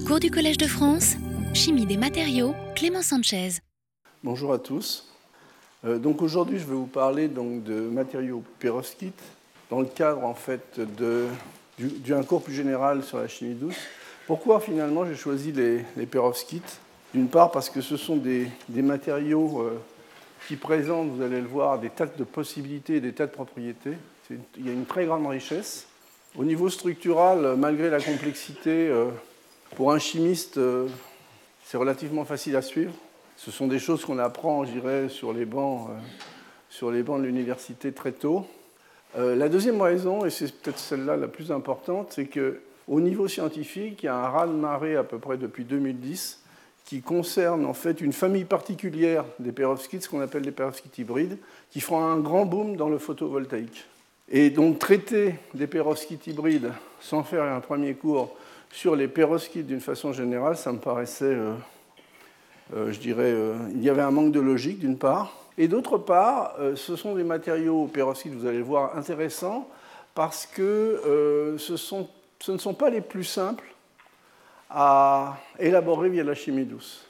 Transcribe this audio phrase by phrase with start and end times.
[0.00, 1.16] Cours du Collège de France,
[1.52, 3.58] Chimie des matériaux, Clément Sanchez.
[4.24, 5.12] Bonjour à tous.
[5.84, 9.22] Euh, donc aujourd'hui, je vais vous parler donc, de matériaux perovskites
[9.70, 13.76] dans le cadre en fait d'un cours plus général sur la chimie douce.
[14.26, 16.80] Pourquoi finalement j'ai choisi les, les perovskites?
[17.12, 19.78] D'une part parce que ce sont des, matériaux euh,
[20.48, 23.98] qui présentent, vous allez le voir, des tas de possibilités des tas de propriétés.
[24.30, 25.86] il y a une très grande richesse.
[26.34, 29.10] Au niveau structural, malgré la complexité, euh,
[29.76, 30.58] pour un chimiste,
[31.64, 32.92] c'est relativement facile à suivre.
[33.36, 35.94] Ce sont des choses qu'on apprend, je dirais, sur les bancs, euh,
[36.68, 38.46] sur les bancs de l'université très tôt.
[39.16, 44.02] Euh, la deuxième raison, et c'est peut-être celle-là la plus importante, c'est qu'au niveau scientifique,
[44.02, 46.40] il y a un raz-de-marée à peu près depuis 2010
[46.84, 51.38] qui concerne en fait une famille particulière des perovskites, ce qu'on appelle les perovskites hybrides,
[51.70, 53.86] qui font un grand boom dans le photovoltaïque.
[54.28, 58.36] Et donc traiter des perovskites hybrides sans faire un premier cours
[58.72, 61.52] sur les perovskites d'une façon générale, ça me paraissait euh,
[62.74, 65.98] euh, je dirais, euh, il y avait un manque de logique d'une part, et d'autre
[65.98, 69.68] part, ce sont des matériaux perovskites, vous allez le voir, intéressants,
[70.14, 73.74] parce que ce ne sont pas les plus simples
[74.70, 77.06] à élaborer via la chimie douce.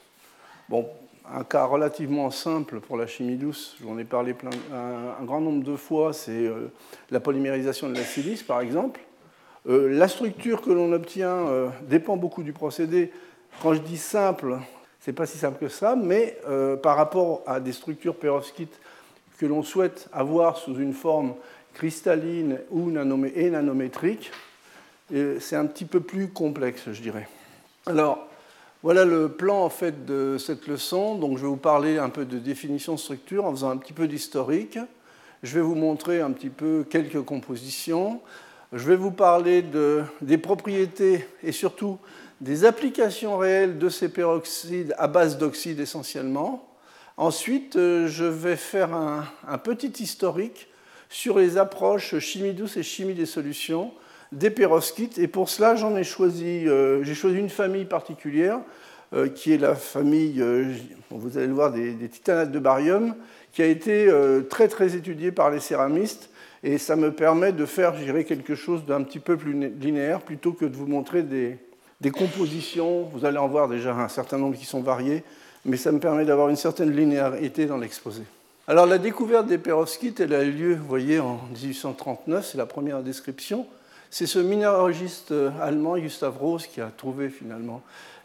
[0.67, 0.89] Bon,
[1.33, 5.63] un cas relativement simple pour la chimie douce, j'en ai parlé plein, un, grand nombre
[5.63, 6.51] de fois, c'est
[7.11, 8.99] la polymérisation de la silice, par exemple.
[9.65, 11.45] La structure que l'on obtient
[11.87, 13.11] dépend beaucoup du procédé.
[13.61, 14.57] Quand je dis simple,
[15.07, 18.79] n'est pas si simple que ça, mais euh, par rapport à des structures perovskites
[19.37, 21.33] que l'on souhaite avoir sous une forme
[21.73, 22.89] cristalline ou
[23.35, 24.31] et nanométrique,
[25.13, 27.27] euh, c'est un petit peu plus complexe, je dirais.
[27.85, 28.27] Alors,
[28.83, 31.15] voilà le plan en fait de cette leçon.
[31.15, 33.93] Donc, je vais vous parler un peu de définition de structure en faisant un petit
[33.93, 34.77] peu d'historique.
[35.41, 38.21] Je vais vous montrer un petit peu quelques compositions.
[38.75, 41.99] Je vais vous parler de, des propriétés et surtout
[42.41, 46.67] des applications réelles de ces peroxydes à base d'oxyde essentiellement.
[47.15, 50.69] Ensuite, euh, je vais faire un, petit historique
[51.07, 53.91] sur les approches chimie douce et chimie des solutions
[54.31, 55.19] des perovskites.
[55.19, 58.59] Et pour cela, j'en ai choisi, euh, j'ai choisi une famille particulière,
[59.13, 60.43] euh, qui est la famille,
[61.11, 63.13] vous allez le voir, des, des, titanates de barium,
[63.51, 64.09] qui a été
[64.49, 66.31] très très étudiée par les céramistes.
[66.63, 70.21] Et ça me permet de faire, je dirais, quelque chose d'un petit peu plus linéaire,
[70.21, 71.59] plutôt que de vous montrer des,
[72.11, 75.23] compositions, vous allez en voir déjà un certain nombre qui sont variés,
[75.65, 78.23] mais ça me permet d'avoir une certaine linéarité dans l'exposé.
[78.67, 82.65] Alors la découverte des perovskites, elle a eu lieu, vous voyez, en 1839, c'est la
[82.65, 83.65] première description.
[84.09, 87.81] C'est ce minéralogiste allemand, Gustav Rose, qui a trouvé finalement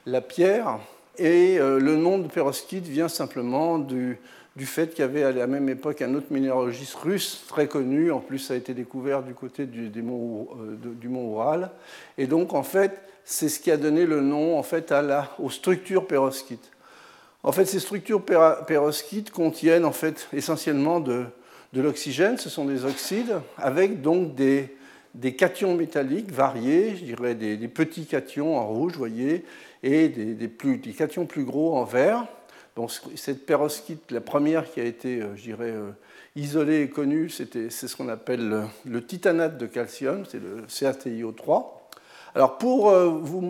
[0.06, 0.78] la pierre.
[1.16, 4.18] Et euh, le nom de perovskite vient simplement du,
[4.58, 8.10] du fait qu'il y avait à la même époque un autre minéralogiste russe très connu,
[8.10, 11.70] en plus ça a été découvert du côté du, mont, euh, mont Oural.
[12.18, 14.92] Et donc en fait, c'est ce qui a donné le nom en fait,
[15.38, 16.72] aux structures perovskites.
[17.44, 21.26] En fait, ces structures perovskites contiennent en fait, essentiellement de,
[21.72, 24.74] l'oxygène, ce sont des oxydes, avec donc des,
[25.36, 29.44] cations métalliques variés, je dirais des, petits cations en rouge, voyez,
[29.84, 32.26] et des cations plus gros en vert.
[33.16, 35.90] Cette perovskite, la première qui a été, euh, je dirais, euh,
[36.36, 41.64] isolée et connue, c'est ce qu'on appelle le, titanate de calcium, c'est le CaTiO3.
[42.34, 43.40] Alors, pour euh, vous,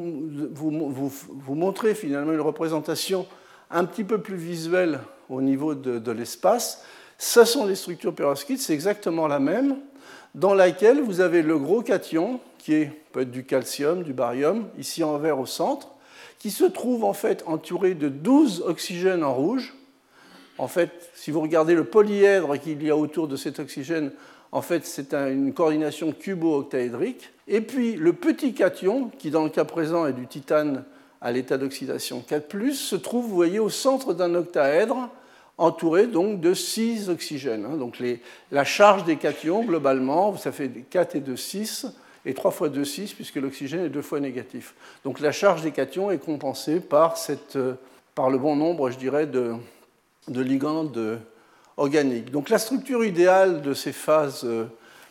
[0.52, 3.26] vous, vous, montrer finalement une représentation
[3.70, 6.84] un petit peu plus visuelle au niveau de, de l'espace,
[7.18, 9.76] ce sont les structures perovskites, c'est exactement la même,
[10.34, 14.68] dans laquelle vous avez le gros cation, qui est peut être du calcium, du barium,
[14.78, 15.88] ici en vert au centre,
[16.38, 19.74] qui se trouve en fait entouré de 12 oxygènes en rouge.
[20.58, 24.10] En fait, si vous regardez le polyèdre qu'il y a autour de cet oxygène,
[24.50, 27.30] en fait, c'est une coordination cubo-octaédrique.
[27.46, 30.84] Et puis le petit cation, qui dans le cas présent est du titane
[31.20, 35.10] à l'état d'oxydation 4+, se trouve, vous voyez, au centre d'un octaèdre,
[35.58, 37.66] entouré donc de 6 oxygènes.
[37.66, 37.76] Hein.
[37.76, 38.02] Donc
[38.52, 41.86] la charge des cations, globalement, ça fait 4 et 2, 6
[42.28, 44.74] et 3 fois 2, 6, puisque l'oxygène est deux fois négatif.
[45.02, 47.16] Donc la charge des cations est compensée par,
[47.56, 47.74] euh,
[48.18, 49.56] le bon nombre, je dirais, de,
[50.28, 50.92] ligands
[51.78, 52.30] organiques.
[52.30, 54.66] Donc la structure idéale de ces phases euh,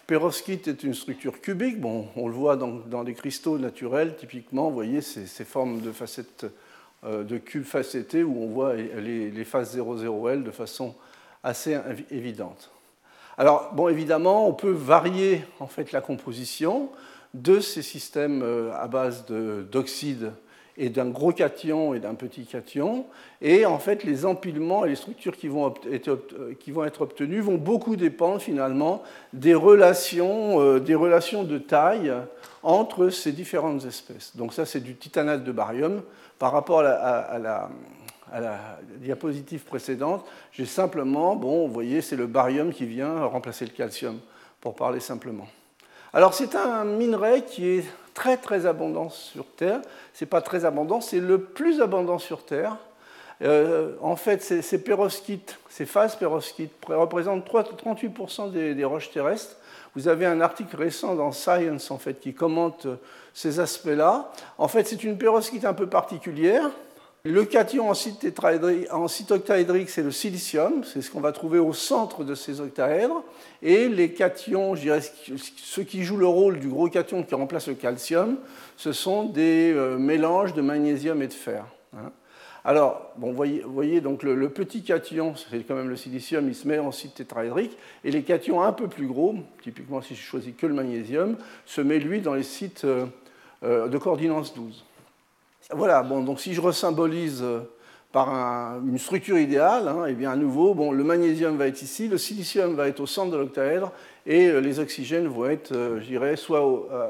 [0.06, 1.82] perovskites est une structure cubique.
[1.82, 5.82] Bon, on le voit dans, dans les cristaux naturels, typiquement, vous voyez ces, ces formes
[5.82, 6.46] de facettes
[7.04, 10.94] euh, de cubes facettés où on voit les, les phases 0,0L de façon
[11.44, 11.76] assez
[12.12, 12.70] évidente.
[13.38, 16.90] Alors, bon, évidemment, on peut varier en fait la composition
[17.36, 20.32] de ces systèmes euh, à base d'oxyde
[20.76, 23.06] et d'un gros cation et d'un petit cation.
[23.42, 28.42] Et en fait, les empilements et les structures qui vont, être obtenues vont beaucoup dépendre
[28.42, 29.04] finalement
[29.34, 32.14] des relations, euh, des relations de taille
[32.64, 34.36] entre ces différentes espèces.
[34.36, 36.02] Donc ça, c'est du titanate de barium.
[36.40, 37.70] Par rapport à la,
[38.98, 44.20] diapositive précédente, j'ai simplement, bon, vous voyez, c'est le barium qui vient remplacer le calcium,
[44.62, 45.48] pour parler simplement.
[46.14, 49.82] Alors c'est un minerai qui est très très abondant sur Terre.
[50.14, 52.78] Ce n'est pas très abondant, c'est le plus abondant sur Terre.
[53.44, 54.84] Euh, en fait, ces, ces
[55.70, 59.58] ces phases pérovskites représentent 38% des, des, roches terrestres.
[59.96, 62.88] Vous avez un article récent dans Science en fait, qui commente
[63.36, 64.32] ces aspects-là.
[64.58, 66.72] En fait, c'est une pérovskite un peu particulière.
[67.24, 68.26] Le cation en site,
[68.92, 73.24] en octaédrique, c'est le silicium, c'est ce qu'on va trouver au centre de ces octaèdres.
[73.62, 75.02] Et les cations, je dirais,
[75.58, 78.38] ceux qui jouent le rôle du gros cation qui remplace le calcium,
[78.78, 81.66] ce sont des euh, mélanges de magnésium et de fer.
[81.96, 82.12] Hein.
[82.68, 86.80] Alors, vous voyez, donc le, petit cation, c'est quand même le silicium, il se met
[86.80, 90.68] en site tétraédrique, et les cations un peu plus gros, typiquement si je choisis que
[90.68, 93.06] le magnésium, se met lui dans les sites euh,
[93.64, 94.84] euh, de coordinance 12.
[95.74, 97.60] Voilà, bon, donc si je resymbolise euh,
[98.14, 98.30] par
[98.88, 102.18] une structure idéale, hein, eh bien à nouveau, bon, le magnésium va être ici, le
[102.18, 103.92] silicium va être au centre de l'octaèdre,
[104.26, 106.62] et euh, les oxygènes vont être, euh, je dirais, soit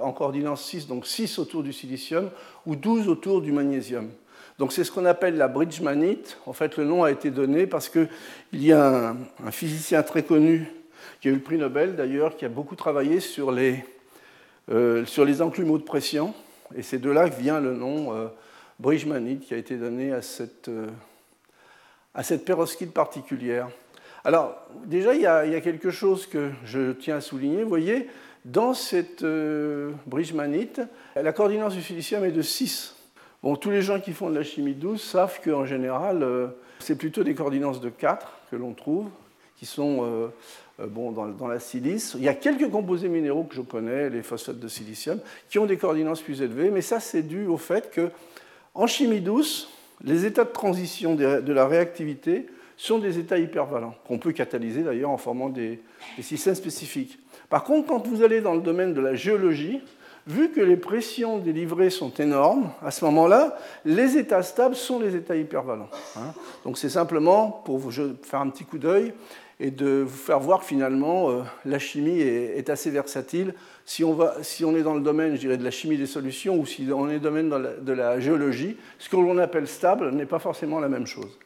[0.01, 2.31] en coordination 6, donc 6 autour du silicium,
[2.65, 4.09] ou 12 autour du magnésium.
[4.57, 6.39] Donc c'est ce qu'on appelle la bridge manite.
[6.47, 8.09] En fait, le nom a été donné parce qu'il
[8.53, 9.15] y a
[9.45, 10.65] un, physicien très connu
[11.21, 13.85] qui a eu le prix Nobel d'ailleurs, qui a beaucoup travaillé sur les,
[15.05, 16.33] sur les enclumeaux de pression.
[16.75, 18.29] Et c'est de là que vient le nom
[18.79, 20.87] Bridgemanite qui a été donné à cette, euh,
[22.13, 22.45] à cette
[22.93, 23.69] particulière.
[24.23, 27.63] Alors, déjà, il y, a, quelque chose que je tiens à souligner.
[27.63, 28.07] Vous voyez,
[28.45, 29.91] dans cette euh,
[31.15, 32.95] la coordination du silicium est de 6.
[33.41, 36.47] Bon, tous les gens qui font de la chimie douce savent qu'en général, euh,
[36.79, 39.09] c'est plutôt des coordinances de 4 que l'on trouve,
[39.57, 40.29] qui sont
[40.79, 42.13] bon, dans, dans, la silice.
[42.15, 45.19] Il y a quelques composés minéraux que je connais, les phosphates de silicium,
[45.49, 48.11] qui ont des coordinances plus élevées, mais ça, c'est dû au fait que
[48.77, 49.69] en chimie douce,
[50.03, 52.47] les états de transition de la réactivité
[52.77, 55.81] sont des états hypervalents, qu'on peut catalyser d'ailleurs en formant des,
[56.21, 57.17] systèmes spécifiques.
[57.49, 59.81] Par contre, quand vous allez dans le domaine de la géologie,
[60.27, 64.99] vu que les pressions des livrets sont énormes, à ce moment-là, les états stables sont
[64.99, 65.89] les états hypervalents.
[66.15, 66.33] Hein.
[66.63, 67.91] Donc c'est simplement pour vous
[68.21, 69.13] faire un petit coup d'œil
[69.59, 73.55] et de vous faire voir que finalement euh, la chimie est, assez versatile.
[73.85, 74.15] Si on,
[74.75, 77.19] est dans le domaine, je dirais, de la chimie des solutions ou si on est
[77.19, 77.49] dans le domaine
[77.81, 81.37] de la géologie, ce que l'on appelle stable n'est pas forcément la même chose.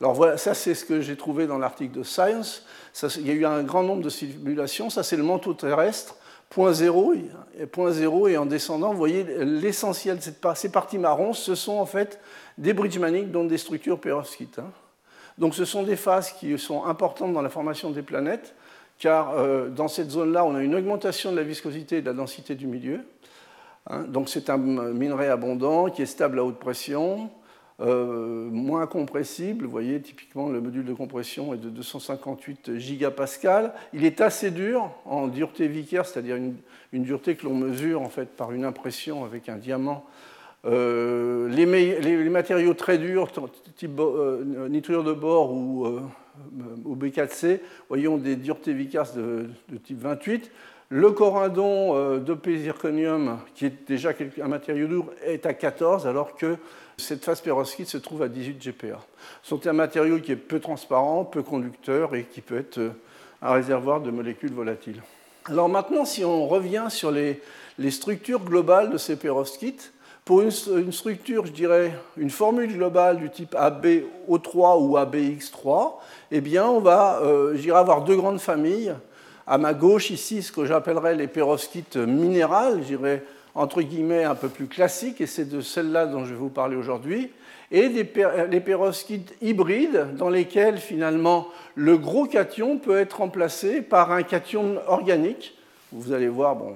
[0.00, 2.66] Alors voilà, ça c'est ce que j'ai trouvé dans l'article de Science.
[3.16, 4.90] il y a eu un grand nombre de simulations.
[4.90, 6.16] Ça c'est le manteau terrestre,
[6.50, 7.14] point zéro,
[7.58, 10.18] et point zéro, et en descendant, vous voyez l'essentiel,
[10.56, 12.20] ces parties marrons, ce sont en fait
[12.58, 14.58] des bridge maniques, dont des structures perovskites.
[14.58, 14.70] Hein.
[15.38, 18.54] Donc ce sont des phases qui sont importantes dans la formation des planètes,
[18.98, 22.12] car euh, dans cette zone-là, on a une augmentation de la viscosité et de la
[22.12, 23.00] densité du milieu.
[23.86, 24.04] Hein.
[24.08, 27.30] donc c'est un minerai abondant qui est stable à haute pression,
[27.80, 29.64] euh, moins compressible.
[29.64, 33.74] Vous voyez, typiquement, le module de compression est de 258 gigapascales.
[33.92, 36.54] Il est assez dur en dureté vicaire, c'est-à-dire une,
[36.92, 40.06] une, dureté que l'on mesure en fait par une impression avec un diamant
[40.66, 43.28] euh, les, matériaux très durs,
[43.76, 46.00] type euh, nitrure de bore ou, euh,
[46.86, 49.46] B4C, voyons des duretés vicaces de,
[49.84, 50.50] type 28.
[50.90, 56.56] Le corindon de zirconium, qui est déjà un matériau lourd, est à 14, alors que
[56.98, 59.00] cette phase perovskite se trouve à 18 GPa.
[59.42, 62.92] C'est un matériau qui est peu transparent, peu conducteur et qui peut être
[63.42, 65.02] un réservoir de molécules volatiles.
[65.46, 67.40] Alors maintenant, si on revient sur les,
[67.78, 69.93] les structures globales de ces perovskites,
[70.24, 75.92] pour une, structure, je dirais, une formule globale du type ABO3 ou ABX3,
[76.30, 78.94] eh bien, on va, euh, avoir deux grandes familles.
[79.46, 83.22] À ma gauche, ici, ce que j'appellerais les perovskites minérales, je dirais,
[83.54, 86.76] entre guillemets, un peu plus classiques, et c'est de celles-là dont je vais vous parler
[86.76, 87.30] aujourd'hui,
[87.70, 94.22] et les perovskites hybrides, dans lesquels, finalement, le gros cation peut être remplacé par un
[94.22, 95.54] cation organique.
[95.92, 96.74] Vous allez voir, bon,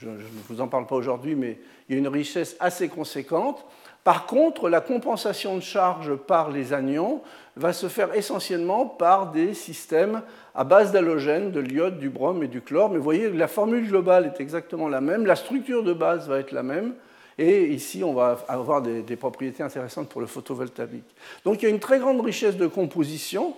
[0.00, 0.16] je ne
[0.48, 3.64] vous en parle pas aujourd'hui, mais il y a une richesse assez conséquente.
[4.04, 7.20] Par contre, la compensation de charge par les anions
[7.56, 10.22] va se faire essentiellement par des systèmes
[10.54, 12.90] à base d'halogènes, de l'iode, du brome et du chlore.
[12.90, 16.38] Mais vous voyez, la formule globale est exactement la même, la structure de base va
[16.38, 16.94] être la même,
[17.38, 21.04] et ici, on va avoir des, propriétés intéressantes pour le photovoltaïque.
[21.44, 23.54] Donc il y a une très grande richesse de composition,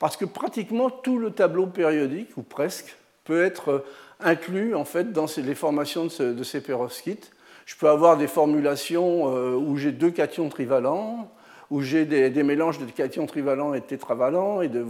[0.00, 3.84] parce que pratiquement tout le tableau périodique, ou presque, peut être
[4.18, 7.30] inclus en fait dans les formations de, ces perovskites.
[7.70, 11.30] Je peux avoir des formulations où j'ai deux cations trivalents,
[11.70, 14.60] où j'ai des, mélanges de cations trivalents et tétravalents.
[14.60, 14.84] Et de,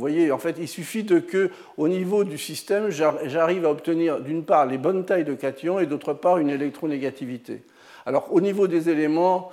[0.58, 5.04] il suffit de que, au niveau du système, j'arrive à obtenir d'une part les bonnes
[5.04, 7.62] tailles de cations et d'autre part une électronégativité.
[8.06, 9.50] Alors, au niveau des éléments,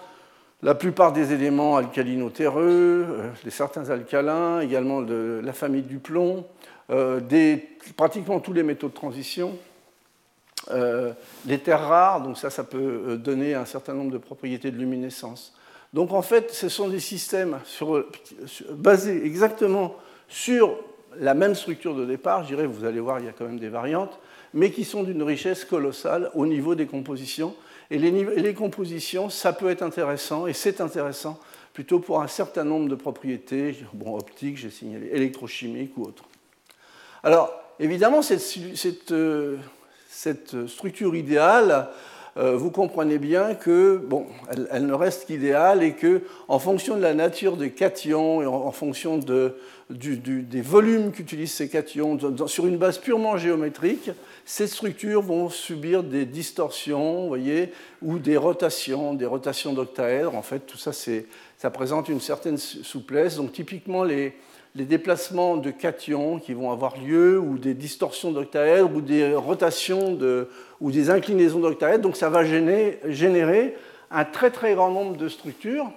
[0.64, 6.46] la plupart des éléments alcalino-terreux, euh, certains alcalins, également de la famille du plomb,
[6.90, 7.20] euh,
[7.98, 9.58] pratiquement tous les métaux de transition,
[10.72, 11.14] euh,
[11.46, 15.54] les terres rares, donc ça, ça peut donner un certain nombre de propriétés de luminescence.
[15.94, 17.58] Donc en fait, ce sont des systèmes
[18.72, 19.96] basés exactement
[20.28, 20.78] sur
[21.20, 23.60] la même structure de départ, je dirais, vous allez voir, il y a quand même
[23.60, 24.20] des variantes,
[24.54, 27.56] mais qui sont d'une richesse colossale au niveau des compositions.
[27.90, 31.40] Et les, compositions, ça peut être intéressant, et c'est intéressant
[31.74, 36.26] plutôt pour un certain nombre de propriétés, bon, optiques, j'ai signalé, électrochimiques ou autres.
[37.24, 39.58] Alors, évidemment, cette euh,
[40.68, 41.90] structure idéale,
[42.38, 44.28] euh, vous comprenez bien que, bon,
[44.72, 48.72] elle, ne reste qu'idéale et que, en fonction de la nature des cations et en,
[48.72, 49.18] fonction
[49.90, 54.12] des volumes qu'utilisent ces cations, sur une base purement géométrique,
[54.46, 57.72] ces structures vont subir des distorsions, voyez,
[58.04, 60.36] ou des rotations, des rotations d'octaèdres.
[60.36, 63.38] En fait, tout ça, ça présente une certaine souplesse.
[63.38, 64.36] Donc, typiquement, les,
[64.76, 70.14] les déplacements de cations qui vont avoir lieu, ou des distorsions d'octaèdres, ou des rotations
[70.14, 72.04] de, ou des inclinaisons d'octaèdres.
[72.04, 73.76] Donc ça va générer
[74.12, 75.92] un très très grand nombre de structures.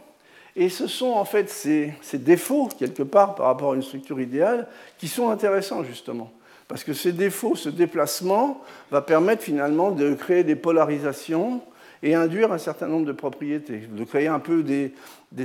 [0.56, 4.66] Et ce sont en fait ces, défauts, quelque part, par rapport à une structure idéale,
[4.98, 6.30] qui sont intéressants justement.
[6.68, 8.60] Parce que ces défauts, ce déplacement,
[8.90, 11.60] va permettre finalement de créer des polarisations
[12.02, 14.92] et induire un certain nombre de propriétés, de créer un peu des,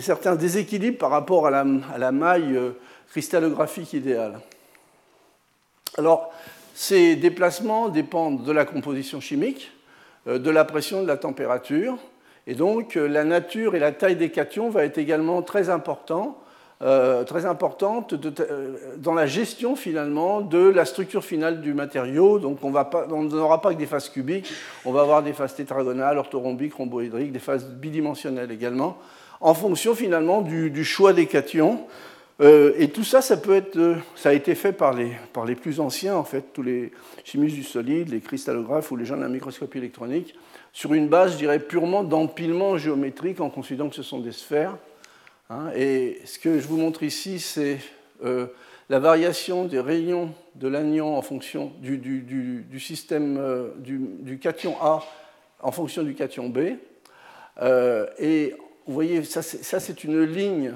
[0.01, 2.71] certains déséquilibres par rapport à la, maille euh,
[3.09, 4.39] cristallographique idéale.
[5.97, 6.31] Alors,
[6.73, 9.71] ces déplacements dépendent de la composition chimique,
[10.27, 11.97] euh, de la pression, de la température,
[12.47, 16.37] et donc euh, la nature et la taille des cations va être également très, important,
[16.81, 18.13] euh, très importante
[18.97, 22.39] dans la gestion finalement de la structure finale du matériau.
[22.39, 24.51] Donc on n'aura pas que des phases cubiques,
[24.83, 28.97] on va avoir des phases tétragonales, orthorhombiques, rhomboédriques, des phases bidimensionnelles également,
[29.39, 31.87] en fonction finalement du choix des cations.
[32.41, 36.53] Euh, et tout ça, ça, euh, a été fait par les, plus anciens, en fait,
[36.53, 36.91] tous les
[37.23, 40.35] chimistes du solide, les cristallographes ou les gens de la microscopie électronique,
[40.73, 44.77] sur une base, je dirais, purement d'empilement géométrique en considérant que ce sont des sphères.
[45.51, 45.69] Hein.
[45.75, 47.77] et ce que je vous montre ici, c'est
[48.23, 48.47] euh,
[48.89, 53.39] la variation des rayons de l'anion en fonction du, système
[53.77, 55.03] du, cation A
[55.61, 56.77] en fonction du cation B.
[58.19, 58.55] et
[58.87, 60.73] vous voyez, ça, c'est une ligne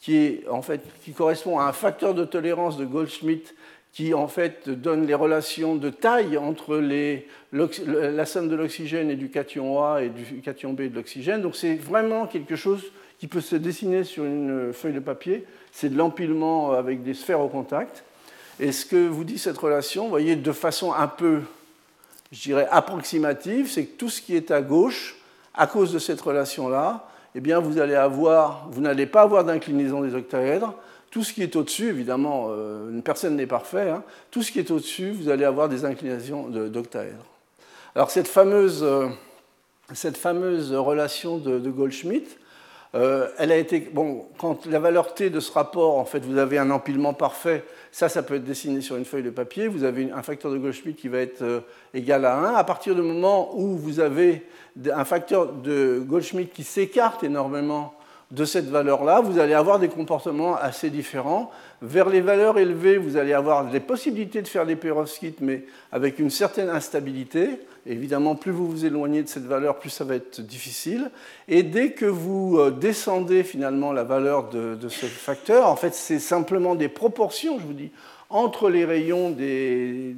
[0.00, 3.54] qui, en fait, qui correspond à un facteur de tolérance de Goldschmidt
[3.92, 9.16] qui en fait donne les relations de taille entre les, la somme de l'oxygène et
[9.16, 11.42] du cation A et du cation B de l'oxygène.
[11.42, 12.84] Donc c'est vraiment quelque chose
[13.18, 15.44] qui peut se dessiner sur une feuille de papier.
[15.72, 18.04] C'est de l'empilement avec des sphères au contact.
[18.60, 21.40] Et ce que vous dit cette relation, vous voyez, de façon un peu,
[22.30, 25.16] je dirais, approximative, c'est que tout ce qui est à gauche,
[25.54, 30.74] à cause de cette relation-là, eh bien, vous n'allez pas avoir d'inclinaison des octaèdres.
[31.10, 33.90] Tout ce qui est au-dessus, évidemment, euh, une personne n'est parfait.
[33.90, 34.02] Hein.
[34.30, 37.26] tout ce qui est au-dessus, vous allez avoir des inclinations d'octaèdres.
[37.96, 39.08] Alors cette fameuse, euh,
[39.92, 42.38] cette fameuse relation de, Goldschmidt,
[42.94, 46.38] euh, elle a été bon quand la valeur t de ce rapport, en fait, vous
[46.38, 47.64] avez un empilement parfait.
[47.92, 49.68] Ça, ça peut être dessiné sur une feuille de papier.
[49.68, 52.54] Vous avez un facteur de Goldschmidt qui va être égal à 1.
[52.54, 54.46] À partir du moment où vous avez
[54.92, 57.94] un facteur de Goldschmidt qui s'écarte énormément
[58.30, 61.50] de cette valeur-là, vous allez avoir des comportements assez différents.
[61.82, 66.18] Vers les valeurs élevées, vous allez avoir des possibilités de faire des perovskites, mais avec
[66.20, 67.60] une certaine instabilité.
[67.86, 71.10] Évidemment, plus vous vous éloignez de cette valeur, plus ça va être difficile.
[71.48, 75.94] Et dès que vous euh, descendez finalement la valeur de, de ce facteur, en fait,
[75.94, 77.90] c'est simplement des proportions, je vous dis,
[78.28, 80.14] entre les rayons des,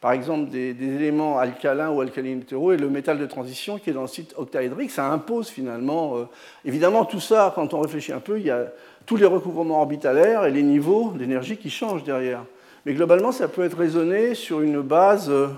[0.00, 4.02] par exemple des, éléments alcalins ou alcalino et le métal de transition qui est dans
[4.02, 6.16] le site octaédrique, ça impose finalement.
[6.16, 6.24] Euh,
[6.64, 8.66] évidemment, tout ça, quand on réfléchit un peu, il y a
[9.06, 12.44] tous les recouvrements orbitalaires et les niveaux d'énergie qui changent derrière.
[12.84, 15.48] Mais globalement, ça peut être raisonné sur une base euh,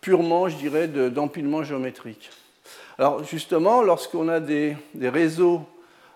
[0.00, 2.30] purement, je dirais, d'empilement géométrique.
[2.98, 5.62] Alors justement, lorsqu'on a des, réseaux,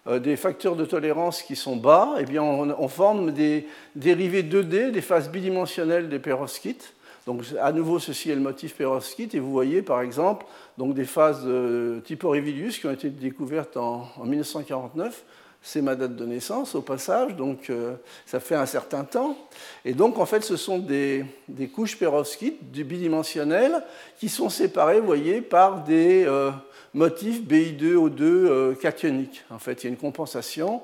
[0.06, 3.66] euh, des facteurs de tolérance qui sont bas, eh bien, on, forme des
[3.96, 6.92] dérivés 2D, des phases bidimensionnelles des perovskites,
[7.26, 10.44] donc à nouveau, ceci est le motif perovskite, et vous voyez par exemple
[10.78, 15.24] des phases de type Aurelius qui ont été découvertes en, 1949.
[15.62, 17.94] c'est ma date de naissance au passage, donc euh,
[18.26, 19.38] ça fait un certain temps.
[19.86, 21.24] Et donc en fait ce sont des,
[21.72, 23.82] couches perovskites bidimensionnelles
[24.18, 26.50] qui sont séparées, vous voyez, par des euh,
[26.92, 29.44] motifs BI2O2 euh, cationiques.
[29.50, 30.82] En fait il y a une compensation.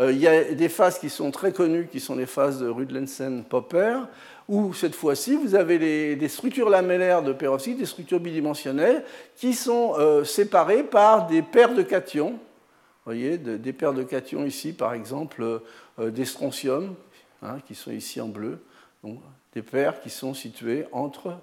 [0.00, 4.00] il y a des phases qui sont très connues, qui sont les phases de Rudlensen-Popper,
[4.48, 9.04] où cette fois-ci vous avez des structures lamellaires de perovskite, des structures bidimensionnelles,
[9.36, 12.38] qui sont séparées par des paires de cations
[13.06, 15.58] voyez, des paires de cations ici, par exemple, euh,
[16.00, 16.94] euh, des strontiums,
[17.42, 18.58] hein, qui sont ici en bleu,
[19.02, 19.20] donc
[19.54, 21.38] des paires qui sont situées entre,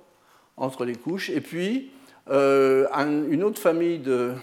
[0.58, 1.30] entre les couches.
[1.30, 1.92] Et puis,
[2.30, 2.88] euh,
[3.30, 4.34] une autre famille de,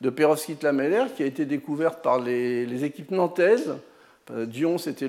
[0.00, 3.74] de perovskites lamellaires qui a été découverte par les, équipes nantaises.
[4.30, 5.08] Dion, c'était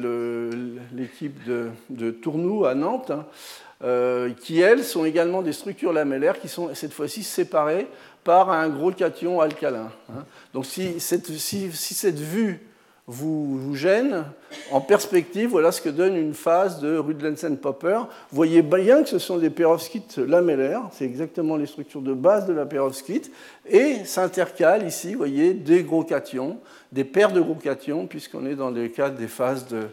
[0.94, 6.50] l'équipe de, de, Tournou à Nantes, hein, qui, elles, sont également des structures lamellaires qui
[6.50, 7.88] sont cette fois-ci séparées
[8.26, 9.92] par un gros cation alcalin.
[10.10, 10.26] Hein.
[10.54, 12.60] Donc si cette, vue
[13.08, 14.26] vous, gêne,
[14.72, 18.00] en perspective, voilà ce que donne une phase de Rudlensen-Popper.
[18.00, 22.48] Vous voyez bien que ce sont des perovskites lamellaires, c'est exactement les structures de base
[22.48, 23.32] de la perovskite,
[23.68, 26.58] et s'intercalent ici, vous voyez, des gros cations,
[26.92, 29.84] des paires de gros cations, puisqu'on est dans le cadre des phases de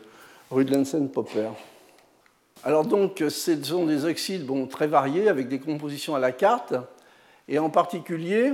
[0.51, 1.51] Rudlensen-Popper.
[2.65, 6.75] Alors donc, ce sont des oxydes bon, très variés, avec des compositions à la carte.
[7.49, 8.53] Et en particulier,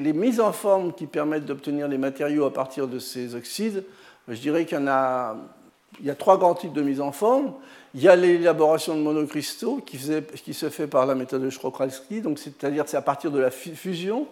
[0.00, 3.84] les mises en forme qui permettent d'obtenir les matériaux à partir de ces oxydes,
[4.28, 7.54] je dirais qu'il y a, trois grands types de mise en forme.
[7.94, 12.38] Il y a l'élaboration de monocristaux qui, se fait par la méthode de Shkrokhalski, donc
[12.38, 14.26] c'est-à-dire c'est à partir de la fusion,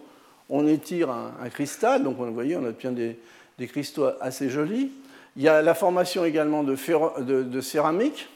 [0.49, 3.19] on étire un, cristal, donc vous voyez, on obtient des,
[3.67, 4.93] cristaux assez jolis.
[5.37, 6.77] Il y a la formation également de,
[7.43, 8.29] de céramique,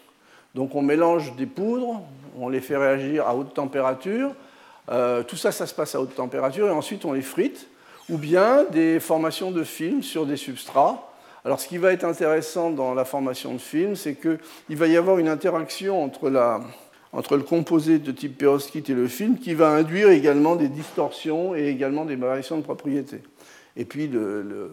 [0.54, 2.02] donc on mélange des poudres,
[2.38, 4.34] on les fait réagir à haute température,
[4.90, 7.68] euh, tout ça, ça se passe à haute température et ensuite on les frite,
[8.09, 11.12] ou bien des formations de films sur des substrats.
[11.44, 14.97] Alors ce qui va être intéressant dans la formation de films, c'est qu'il va y
[14.97, 20.11] avoir une interaction entre, le composé de type perovskite et le film qui va induire
[20.11, 23.23] également des distorsions et également des variations de propriétés.
[23.76, 24.66] Et puis la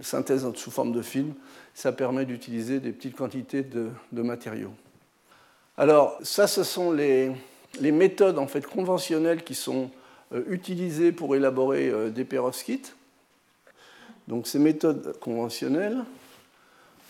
[0.00, 1.34] synthèse sous forme de film,
[1.74, 4.72] ça permet d'utiliser des petites quantités de matériaux.
[5.76, 7.30] Alors ça, ce sont les,
[7.80, 9.90] les méthodes en fait, conventionnelles qui sont
[10.34, 12.96] euh, utilisées pour élaborer euh, des perovskites.
[14.26, 16.04] Donc ces méthodes conventionnelles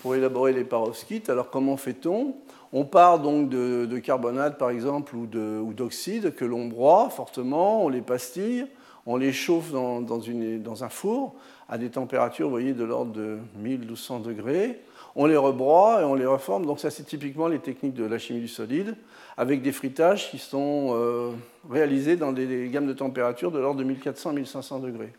[0.02, 2.36] pour élaborer les perovskites, alors comment fait-on?
[2.72, 8.02] On part donc de, carbonate par exemple ou d'oxyde que l'on broie fortement, on les
[8.02, 8.66] pastille,
[9.06, 11.34] on les chauffe dans, un four
[11.68, 14.80] à des températures, voyez, de l'ordre de 1200 degrés.
[15.16, 16.66] On les rebroie et on les reforme.
[16.66, 18.94] Donc ça, c'est typiquement les techniques de la chimie du solide
[19.38, 21.30] avec des fritages qui sont euh,
[21.70, 25.12] réalisés dans des gammes de température de l'ordre de 1400-1500 degrés.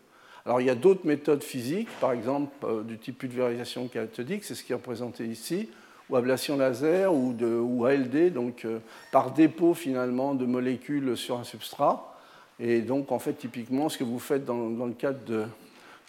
[0.45, 4.55] Alors il y a d'autres méthodes physiques, par exemple euh, du type pulvérisation cathodique, c'est
[4.55, 5.69] ce qui est représenté ici,
[6.09, 8.79] ou ablation laser ou, ALD, donc euh,
[9.13, 12.17] par dépôt finalement de molécules sur un substrat.
[12.59, 15.19] Et donc en fait typiquement ce que vous faites dans, le cadre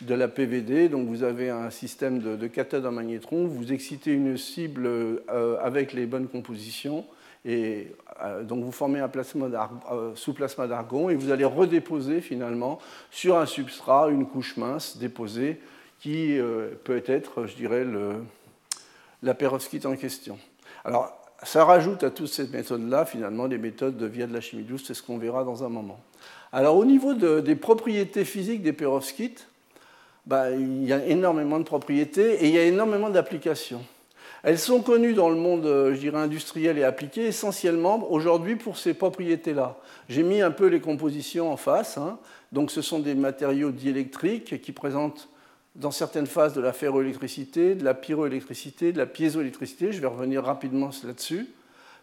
[0.00, 4.10] de, la PVD, donc vous avez un système de, de cathode en magnétron, vous excitez
[4.10, 4.90] une cible
[5.62, 7.04] avec les bonnes compositions
[7.44, 7.88] et
[8.22, 9.46] euh, donc vous formez un plasma
[9.90, 12.78] euh, sous plasma d'argon et vous allez redéposer finalement
[13.10, 15.60] sur un substrat une couche mince déposée
[15.98, 17.86] qui euh, peut être, je dirais,
[19.22, 20.38] la perovskite en question.
[20.84, 24.64] Alors ça rajoute à toutes ces méthodes-là finalement des méthodes de via de la chimie
[24.64, 25.98] douce, c'est ce qu'on verra dans un moment.
[26.52, 29.48] Alors au niveau des propriétés physiques des perovskites,
[30.26, 33.82] bah, il y a énormément de propriétés et il y a énormément d'applications.
[34.42, 38.78] Elles sont connues dans le monde, euh, je dirais, industriel et appliqué essentiellement aujourd'hui pour
[38.78, 39.76] ces propriétés-là.
[40.08, 41.98] J'ai mis un peu les compositions en face.
[41.98, 42.18] Hein.
[42.52, 45.28] Donc ce sont des matériaux diélectriques qui présentent
[45.76, 49.92] dans certaines phases de la ferroélectricité, de la pyroélectricité, de la piézoélectricité.
[49.92, 51.46] Je vais revenir rapidement là-dessus.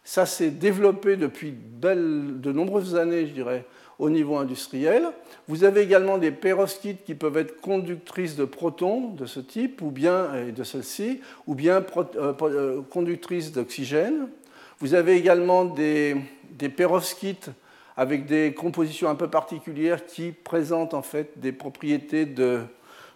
[0.04, 3.66] Ça s'est développé depuis de nombreuses années, je dirais,
[4.00, 5.06] au niveau industriel.
[5.48, 9.92] Vous avez également des perovskites qui peuvent être conductrices de protons de ce type, ou
[9.92, 14.28] bien de celle-ci, ou bien euh, euh, conductrices d'oxygène.
[14.80, 16.16] Vous avez également des,
[16.52, 17.50] des perovskites
[17.96, 22.60] avec des compositions un peu particulières qui présentent en fait des propriétés de,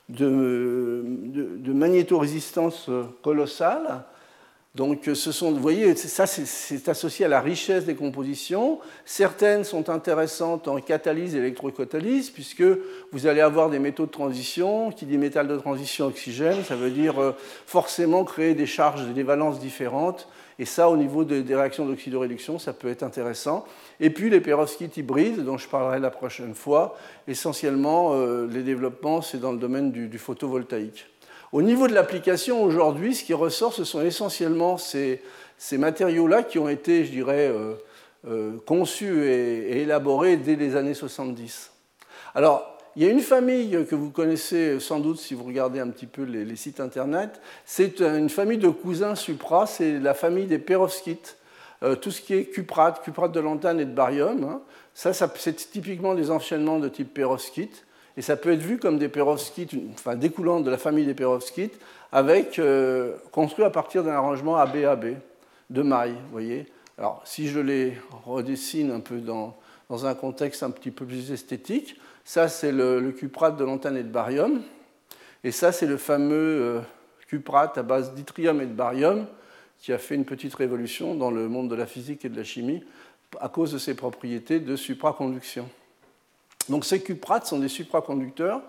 [0.09, 2.89] de, de magnétorésistance
[3.21, 4.03] colossale
[4.73, 8.79] donc, ce sont, vous voyez, ça c'est associé à la richesse des compositions.
[9.03, 12.63] Certaines sont intéressantes en catalyse et électrocatalyse, puisque
[13.11, 14.91] vous allez avoir des métaux de transition.
[14.91, 17.33] Qui dit métal de transition oxygène, ça veut dire euh,
[17.65, 20.29] forcément créer des charges, des valences différentes.
[20.57, 23.65] Et ça, au niveau des réactions d'oxydoréduction, ça peut être intéressant.
[23.99, 26.95] Et puis les perovskites hybrides, dont je parlerai la prochaine fois,
[27.27, 31.07] essentiellement, euh, les développements, c'est dans le domaine du photovoltaïque.
[31.51, 35.21] Au niveau de l'application, aujourd'hui, ce qui ressort, ce sont essentiellement ces,
[35.73, 37.73] matériaux-là qui ont été, je dirais, euh,
[38.25, 41.71] euh, conçus et, élaborés dès les années 70.
[42.35, 45.89] Alors, il y a une famille que vous connaissez sans doute si vous regardez un
[45.89, 47.41] petit peu les, sites internet.
[47.65, 51.37] C'est une famille de cousins supra, c'est la famille des perovskites.
[51.83, 54.61] Euh, tout ce qui est cuprate, cuprate de lantane et de barium, hein.
[54.93, 57.85] ça, c'est typiquement des enchaînements de type perovskite.
[58.17, 61.79] Et ça peut être vu comme des perovskites, enfin découlant de la famille des perovskites,
[62.11, 65.15] avec euh, construits à partir d'un arrangement ABAB
[65.69, 66.67] de mailles, voyez.
[66.97, 69.57] Alors, si je les redessine un peu dans,
[69.89, 74.03] dans un contexte un petit peu plus esthétique, ça, c'est le, cuprate de lantane et
[74.03, 74.61] de barium.
[75.43, 76.79] Et ça, c'est le fameux euh,
[77.27, 79.25] cuprate à base d'yttrium et de barium
[79.79, 82.43] qui a fait une petite révolution dans le monde de la physique et de la
[82.43, 82.83] chimie
[83.39, 85.67] à cause de ses propriétés de supraconduction.
[86.69, 88.61] Donc ces cuprates sont des supraconducteurs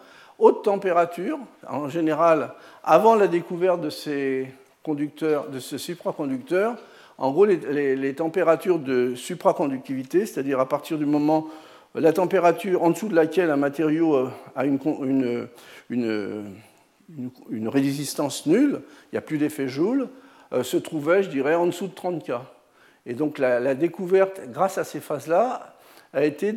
[0.43, 1.39] haute température.
[1.69, 2.53] En général,
[2.83, 4.49] avant la découverte de ces
[4.83, 6.77] conducteurs, de ce supraconducteur,
[7.19, 11.47] en gros, les, températures de supraconductivité, c'est-à-dire à partir du moment
[11.95, 14.79] la température en dessous de laquelle un matériau euh, a une,
[17.69, 20.09] résistance nulle, il n'y a plus d'effet Joule,
[20.53, 22.33] euh, se trouvait, je dirais, en dessous de 30 K.
[23.05, 25.77] Et donc la, découverte, grâce à ces phases-là,
[26.13, 26.55] a été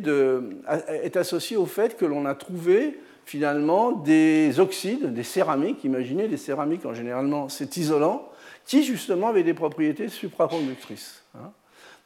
[1.02, 6.36] est associée au fait que l'on a trouvé finalement des oxydes, des céramiques, imaginez des
[6.36, 8.30] céramiques en généralement c'est isolant,
[8.64, 11.24] qui justement avaient des propriétés supraconductrices.
[11.34, 11.50] Hein.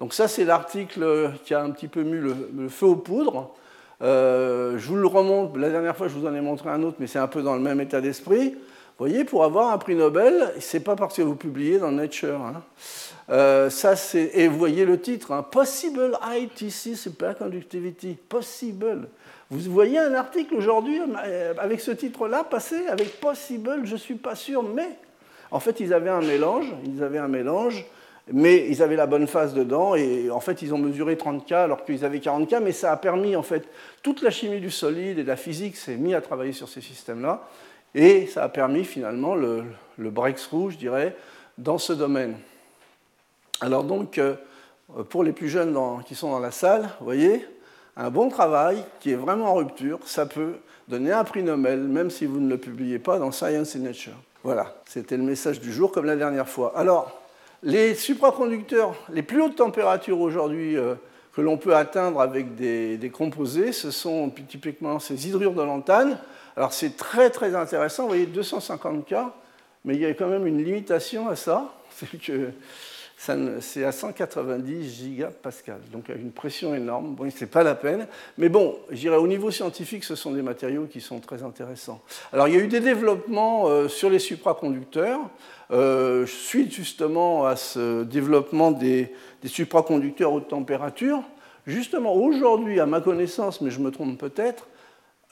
[0.00, 3.50] Donc ça, c'est l'article qui a un petit peu mis le, feu aux poudres.
[4.02, 6.96] Euh, je vous le remonte, la dernière fois je vous en ai montré un autre,
[7.00, 8.56] mais c'est un peu dans le même état d'esprit.
[9.00, 12.38] Vous voyez, pour avoir un prix Nobel, c'est pas parce que vous publiez dans Nature.
[12.42, 12.62] Hein.
[13.30, 18.18] Euh, ça, c'est, et vous voyez le titre, hein, Possible ITC Superconductivity.
[18.28, 19.08] Possible.
[19.48, 24.34] Vous voyez un article aujourd'hui euh, avec ce titre-là passé avec Possible, je suis pas
[24.34, 24.90] sûr, mais
[25.50, 27.86] en fait, ils avaient un mélange, ils avaient un mélange
[28.32, 31.84] mais ils avaient la bonne phase dedans, et en fait, ils ont mesuré 30K alors
[31.84, 33.66] qu'ils avaient 40K, mais ça a permis, en fait,
[34.02, 36.80] toute la chimie du solide et de la physique s'est mis à travailler sur ces
[36.80, 37.42] systèmes-là,
[37.94, 39.64] et ça a permis finalement le,
[39.98, 41.16] breakthrough, je dirais,
[41.58, 42.36] dans ce domaine.
[43.60, 44.34] Alors donc, euh,
[45.08, 45.76] pour les plus jeunes
[46.06, 47.46] qui sont dans la salle, vous voyez,
[47.96, 50.54] un bon travail qui est vraiment en rupture, ça peut
[50.88, 54.14] donner un prix Nobel, même si vous ne le publiez pas dans Science and Nature.
[54.42, 56.72] Voilà, c'était le message du jour comme la dernière fois.
[56.76, 57.20] Alors,
[57.62, 60.94] les supraconducteurs, les plus hautes températures aujourd'hui euh,
[61.34, 66.18] que l'on peut atteindre avec des, composés, ce sont typiquement ces hydrures de lantane.
[66.56, 69.14] Alors c'est très très intéressant, vous voyez 250 K,
[69.84, 72.52] mais il y a quand même une limitation à ça, c'est que
[73.60, 77.14] c'est à 190 gigapascal, donc à une pression énorme.
[77.14, 78.06] Bon, c'est pas la peine.
[78.38, 82.00] Mais bon, je dirais au niveau scientifique, ce sont des matériaux qui sont très intéressants.
[82.32, 85.20] Alors, il y a eu des développements euh, sur les supraconducteurs,
[85.70, 89.12] euh, suite justement à ce développement des,
[89.44, 91.22] supraconducteurs haute température.
[91.66, 94.66] Justement, aujourd'hui, à ma connaissance, mais je me trompe peut-être,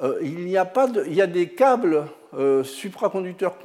[0.02, 3.56] euh, il, y a pas il y a des câbles euh, supraconducteurs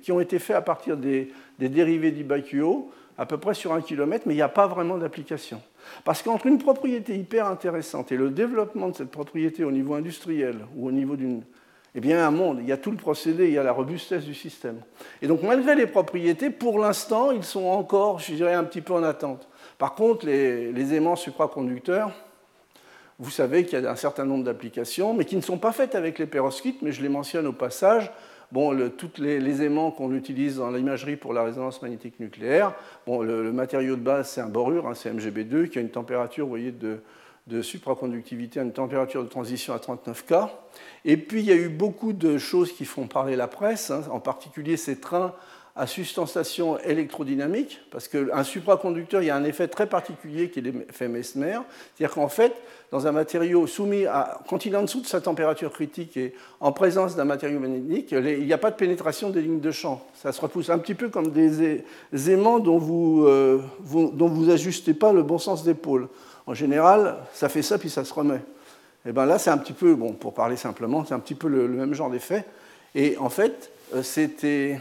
[0.00, 3.80] qui ont été faits à partir des, des dérivés d'Ibakuo à peu près sur un
[3.80, 5.60] kilomètre, mais il n'y a pas vraiment d'application.
[6.04, 10.58] Parce qu'entre une propriété hyper intéressante et le développement de cette propriété au niveau industriel
[10.76, 11.42] ou au niveau d'une...
[11.94, 14.24] Eh bien, un monde, il y a tout le procédé, il y a la robustesse
[14.24, 14.80] du système.
[15.22, 18.92] Et donc, malgré les propriétés, pour l'instant, ils sont encore, je dirais, un petit peu
[18.92, 19.48] en attente.
[19.78, 22.12] Par contre, les, les aimants supraconducteurs,
[23.18, 25.94] vous savez qu'il y a un certain nombre d'applications, mais qui ne sont pas faites
[25.94, 28.10] avec les perovskites, mais je les mentionne au passage.
[28.52, 32.74] Bon, le, tous les, aimants qu'on utilise dans l'imagerie pour la résonance magnétique nucléaire,
[33.06, 36.72] bon, le, matériau de base, c'est un borure, c'est MgB2, qui a une température, voyez,
[36.72, 37.00] de,
[37.62, 40.34] supraconductivité une température de transition à 39 K.
[41.04, 44.02] Et puis, il y a eu beaucoup de choses qui font parler la presse, hein,
[44.10, 45.34] en particulier ces trains
[45.76, 50.62] à substantiation électrodynamique, parce qu'un supraconducteur, il y a un effet très particulier qui est
[50.62, 51.58] l'effet Mesmer,
[51.94, 52.54] c'est-à-dire qu'en fait,
[52.90, 56.34] dans un matériau soumis à, quand il est en dessous de sa température critique et
[56.60, 60.06] en présence d'un matériau magnétique, il n'y a pas de pénétration des lignes de champ.
[60.14, 61.84] Ça se repousse un petit peu comme des
[62.30, 66.08] aimants dont vous, euh, dont vous ajustez pas le bon sens d'épaule.
[66.46, 68.40] En général, ça fait ça puis ça se remet.
[69.04, 71.48] Et bien là, c'est un petit peu, bon, pour parler simplement, c'est un petit peu
[71.48, 72.46] le même genre d'effet.
[72.94, 73.70] Et en fait,
[74.02, 74.28] c'est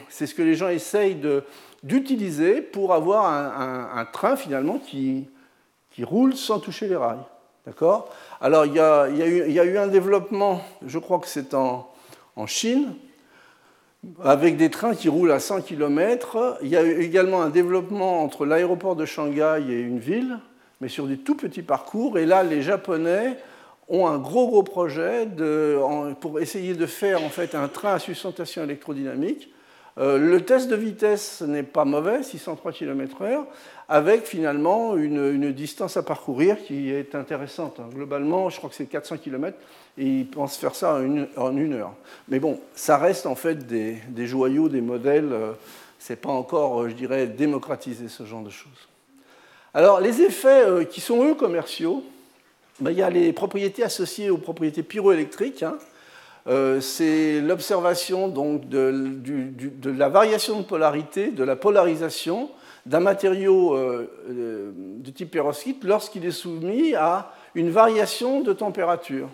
[0.09, 1.17] ce que les gens essayent
[1.83, 5.27] d'utiliser pour avoir un, train finalement qui,
[6.01, 7.23] roule sans toucher les rails.
[7.65, 8.09] D'accord?
[8.41, 11.87] Alors il y, a, eu, un développement, je crois que c'est en,
[12.45, 12.93] Chine,
[14.23, 16.59] avec des trains qui roulent à 100 km.
[16.61, 20.37] Il y a eu également un développement entre l'aéroport de Shanghai et une ville,
[20.81, 22.19] mais sur des tout petits parcours.
[22.19, 23.37] Et là, les Japonais
[23.87, 25.27] ont un gros gros projet
[26.19, 29.49] pour essayer de faire en fait un train à sustentation électrodynamique
[29.97, 33.45] le test de vitesse n'est pas mauvais, 603 km/h,
[33.87, 37.79] avec finalement une, distance à parcourir qui est intéressante.
[37.79, 37.89] Hein.
[37.93, 39.57] Globalement, je crois que c'est 400 km
[39.97, 40.95] et ils pensent faire ça
[41.37, 41.93] en une, heure.
[42.27, 45.31] Mais bon, ça reste en fait des, joyaux, des modèles.
[45.97, 48.89] c'est pas encore, je dirais, démocratisé ce genre de choses.
[49.73, 52.03] Alors, les effets qui sont eux commerciaux,
[52.79, 55.63] ben, il y a les propriétés associées aux propriétés pyroélectriques.
[55.63, 55.77] Hein.
[56.47, 62.51] Euh, c'est l'observation donc de, la variation de polarité, de la polarisation
[62.85, 69.29] d'un matériau euh, euh, de type perovskite lorsqu'il est soumis à une variation de température.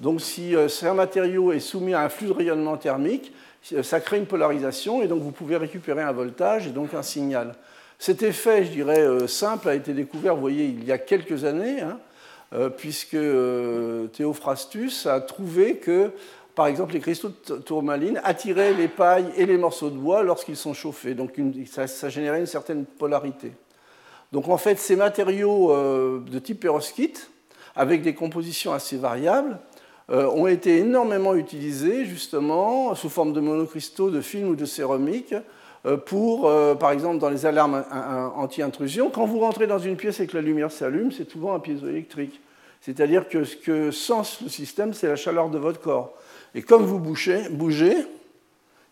[0.00, 3.34] Donc si un matériau est soumis à un flux de rayonnement thermique,
[3.82, 7.54] ça crée une polarisation et donc vous pouvez récupérer un voltage et donc un signal.
[7.98, 11.82] Cet effet, je dirais, simple a été découvert, vous voyez, il y a quelques années.
[11.82, 11.98] Hein.
[12.52, 16.10] Euh, puisque euh, Théophrastus a trouvé que,
[16.56, 20.56] par exemple, les cristaux de tourmaline attiraient les pailles et les morceaux de bois lorsqu'ils
[20.56, 21.14] sont chauffés.
[21.14, 21.36] Donc
[21.66, 23.52] ça, générait une certaine polarité.
[24.32, 27.30] Donc en fait, ces matériaux euh, de type perovskite,
[27.76, 29.58] avec des compositions assez variables,
[30.12, 35.40] ont été énormément utilisés justement sous forme de monocristaux, de films ou de céramique euh,
[36.06, 37.84] pour, euh, par exemple, dans les alarmes
[38.36, 41.60] anti-intrusion, quand vous rentrez dans une pièce et que la lumière s'allume, c'est souvent un
[41.60, 42.40] piézoélectrique.
[42.82, 46.14] C'est-à-dire que ce que sens le système, c'est la chaleur de votre corps.
[46.54, 47.96] Et comme vous bougez, bougez,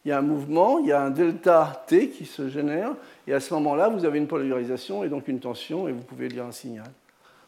[0.05, 2.93] il y a un mouvement, il y a un delta T qui se génère,
[3.27, 6.29] et à ce moment-là, vous avez une polarisation et donc une tension, et vous pouvez
[6.29, 6.87] lire un signal.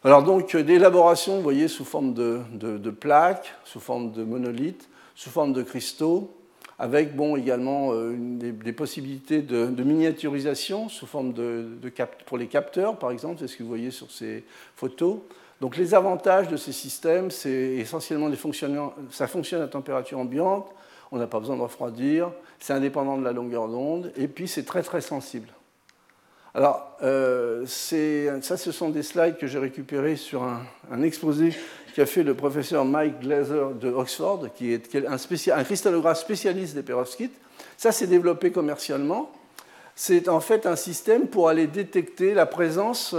[0.03, 4.88] Alors donc, euh, d'élaboration, vous voyez, sous forme de, de plaques, sous forme de monolithes,
[5.14, 6.31] sous forme de cristaux,
[6.80, 11.68] avec bon, également euh, des, possibilités de, miniaturisation sous forme de,
[12.24, 14.44] pour les capteurs, par exemple, c'est ce que vous voyez sur ces
[14.76, 15.18] photos.
[15.60, 18.38] Donc les avantages de ces systèmes, c'est essentiellement des
[19.10, 20.74] ça fonctionne à température ambiante,
[21.12, 24.64] on n'a pas besoin de refroidir, c'est indépendant de la longueur d'onde, et puis c'est
[24.64, 25.48] très très sensible.
[26.54, 31.52] Alors, euh, ça, ce sont des slides que j'ai récupérés sur un, un exposé
[31.92, 37.35] qu'a fait le professeur Mike Glaser de Oxford, qui est un, cristallographe spécialiste des perovskites.
[37.76, 39.31] Ça, s'est développé commercialement.
[39.94, 43.14] C'est en fait un système pour aller détecter la présence,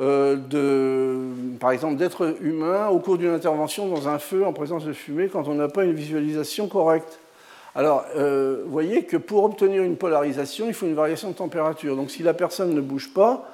[0.00, 4.92] euh, par exemple, d'êtres humains au cours d'une intervention dans un feu en présence de
[4.92, 7.18] fumée quand on n'a pas une visualisation correcte.
[7.74, 11.96] Alors, euh, vous voyez que pour obtenir une polarisation, il faut une variation de température.
[11.96, 13.50] Donc, si la personne ne bouge pas,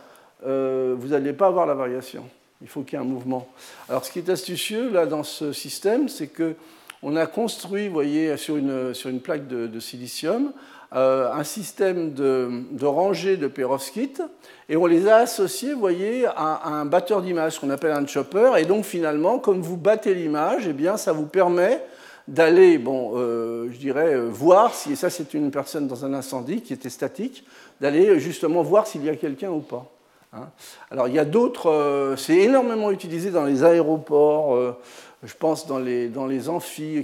[0.47, 2.25] euh, vous n'allez pas avoir la variation.
[2.63, 3.49] Il faut qu'il y ait un mouvement.
[3.89, 6.55] Alors, ce qui est astucieux là dans ce système, c'est que
[7.03, 10.53] on a construit, voyez, sur une, sur une plaque de, silicium,
[10.95, 14.23] euh, un système de, de rangées de perovskites
[14.69, 18.53] et on les a associés, voyez, à, un batteur d'image qu'on appelle un chopper.
[18.59, 21.83] Et donc, finalement, comme vous battez l'image, eh bien, ça vous permet
[22.29, 26.15] d'aller, bon, euh, je dirais, euh, voir si, et ça c'est une personne dans un
[26.15, 27.45] incendie qui était statique,
[27.81, 29.91] d'aller justement voir s'il y a quelqu'un ou pas.
[30.33, 30.49] Hein.
[30.93, 34.77] Alors il y a d'autres, euh, c'est énormément utilisé dans les aéroports, euh,
[35.25, 36.43] je pense dans les, dans les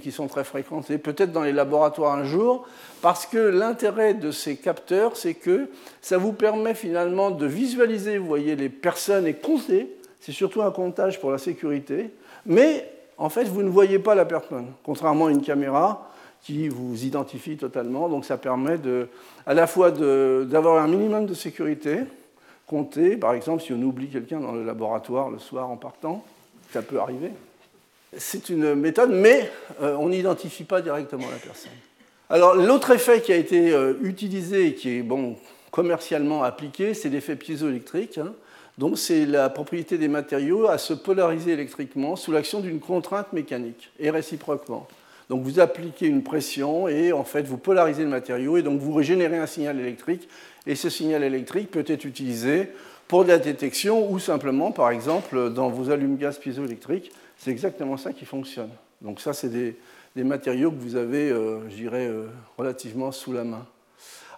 [0.00, 2.68] qui sont très fréquentés, peut-être dans les laboratoires un jour,
[3.02, 5.68] parce que l'intérêt de ces capteurs, c'est que
[6.00, 10.70] ça vous permet finalement de visualiser, vous voyez, les personnes et compter, c'est surtout un
[10.70, 12.10] comptage pour la sécurité,
[12.46, 16.10] mais en fait vous ne voyez pas la personne, contrairement à une caméra
[16.42, 19.08] qui vous identifie totalement, donc ça permet de,
[19.46, 22.04] à la fois d'avoir un minimum de sécurité,
[22.66, 26.24] compter, par exemple, si on oublie quelqu'un dans le laboratoire le soir en partant,
[26.72, 27.30] ça peut arriver.
[28.16, 29.50] C'est une méthode, mais
[29.82, 31.72] euh, on n'identifie pas directement la personne.
[32.28, 35.36] Alors, l'autre effet qui a été euh, utilisé et qui est bon,
[35.70, 38.18] commercialement appliqué, c'est l'effet piézoélectrique.
[38.18, 38.32] Hein.
[38.78, 43.90] Donc, c'est la propriété des matériaux à se polariser électriquement sous l'action d'une contrainte mécanique
[43.98, 44.88] et réciproquement.
[45.28, 48.92] Donc vous appliquez une pression et en fait vous polarisez le matériau et donc vous
[48.94, 50.28] régénérez un signal électrique
[50.66, 52.70] et ce signal électrique peut être utilisé
[53.08, 57.12] pour de la détection ou simplement, par exemple, dans vos allumes-gaz piézoélectriques.
[57.38, 58.70] C'est exactement ça qui fonctionne.
[59.00, 59.76] Donc ça, c'est des,
[60.16, 62.26] matériaux que vous avez, euh, je dirais, euh,
[62.56, 63.66] relativement sous la main.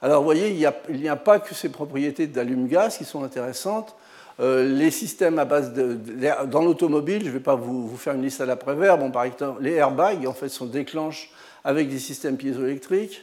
[0.03, 0.57] Alors, vous voyez, il
[1.01, 3.97] n'y a, pas que ces propriétés d'allume-gaz qui sont intéressantes.
[4.41, 5.99] Euh, les systèmes à base de,
[6.47, 9.75] dans l'automobile, je ne vais pas vous, faire une liste à l'après-verbe, par exemple, les
[9.75, 11.31] airbags, en fait, sont déclenchés
[11.65, 13.23] avec des systèmes piézoélectriques.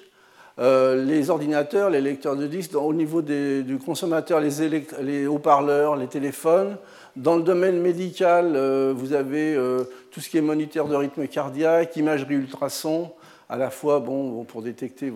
[0.57, 6.77] Euh, les ordinateurs, les lecteurs de disques, au niveau du consommateur, les, haut-parleurs, les téléphones.
[7.17, 11.27] Dans le domaine médical, euh, vous avez euh, tout ce qui est moniteur de rythme
[11.27, 13.11] cardiaque, imagerie ultrason,
[13.49, 15.11] à la fois bon, pour détecter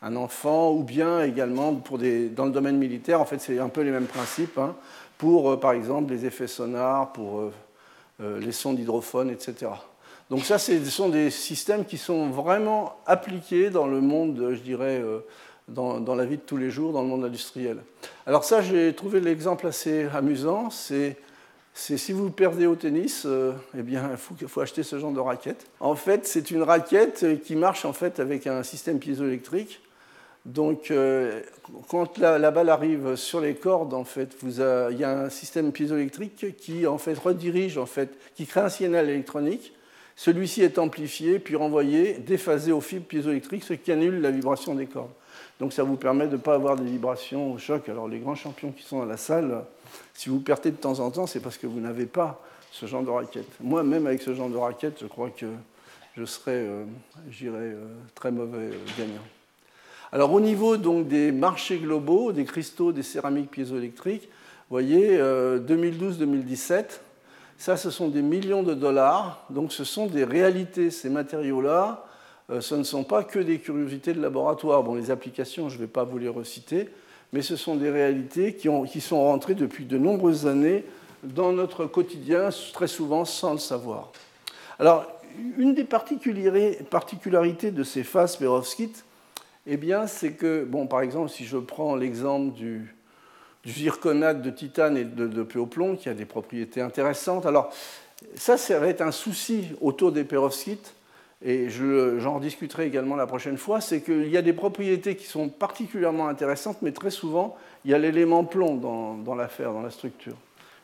[0.00, 3.90] un enfant, ou bien également dans le domaine militaire, en fait c'est un peu les
[3.90, 4.76] mêmes principes, hein,
[5.18, 7.50] pour par exemple les effets sonars, pour
[8.20, 9.70] les sons d'hydrophone, etc.
[10.30, 15.00] Donc ça, ce sont des systèmes qui sont vraiment appliqués dans le monde, je dirais,
[15.02, 15.20] euh,
[15.68, 17.78] dans, la vie de tous les jours, dans le monde industriel.
[18.26, 20.68] Alors ça, j'ai trouvé l'exemple assez amusant.
[20.70, 21.16] C'est
[21.72, 24.10] si vous perdez au tennis, euh, eh bien,
[24.40, 25.66] il faut, acheter ce genre de raquette.
[25.80, 29.80] En fait, c'est une raquette qui marche en fait avec un système piézoélectrique.
[30.44, 31.40] Donc, euh,
[31.88, 36.56] quand la, balle arrive sur les cordes, en fait, il y a un système piézoélectrique
[36.56, 39.72] qui en fait redirige, en fait, qui crée un signal électronique.
[40.18, 44.86] Celui-ci est amplifié puis renvoyé, déphasé aux fibres piézoélectriques, ce qui annule la vibration des
[44.86, 45.12] cordes.
[45.60, 47.88] Donc, ça vous permet de ne pas avoir des vibrations au choc.
[47.88, 49.62] Alors, les grands champions qui sont dans la salle,
[50.14, 53.04] si vous perdez de temps en temps, c'est parce que vous n'avez pas ce genre
[53.04, 53.46] de raquette.
[53.60, 55.46] Moi, même avec ce genre de raquette, je crois que
[56.16, 56.84] je serais, euh,
[57.44, 59.22] euh, très mauvais gagnant.
[60.10, 66.84] Alors au niveau des marchés globaux, des cristaux, des céramiques piézoélectriques, vous voyez, 2012-2017, euh,
[67.58, 72.04] ça ce sont des millions de dollars, donc ce sont des réalités, ces matériaux-là,
[72.50, 74.82] euh, ce ne sont pas que des curiosités de laboratoire.
[74.84, 76.88] Bon, les applications, je ne vais pas vous les reciter,
[77.32, 80.84] mais ce sont des réalités qui, sont rentrées depuis de nombreuses années
[81.24, 84.12] dans notre quotidien, très souvent sans le savoir.
[84.78, 85.04] Alors,
[85.58, 89.04] une des particularités de ces phases perovskites,
[89.66, 92.94] eh c'est que, bon, par exemple, si je prends l'exemple du,
[93.68, 97.46] zirconate de titane et de, de qui a des propriétés intéressantes.
[97.46, 97.70] Alors,
[98.34, 100.94] ça, ça va être un souci autour des perovskites,
[101.44, 105.48] et j'en discuterai également la prochaine fois, c'est qu'il y a des propriétés qui sont
[105.48, 110.34] particulièrement intéressantes, mais très souvent, il y a l'élément plomb dans, l'affaire, dans la structure.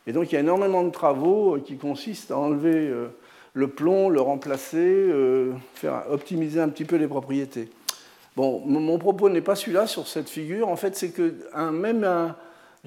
[0.06, 3.08] Et donc, il y a énormément de travaux euh, qui consistent à enlever euh,
[3.54, 7.70] le plomb, le remplacer, euh, faire optimiser un petit peu les propriétés.
[8.36, 10.68] Bon, mon propos n'est pas celui-là sur cette figure.
[10.68, 11.34] En fait, c'est que
[11.70, 12.36] même un,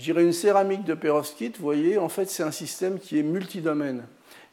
[0.05, 4.03] une céramique de perovskite, vous voyez, en fait, c'est un système qui est multidomaine.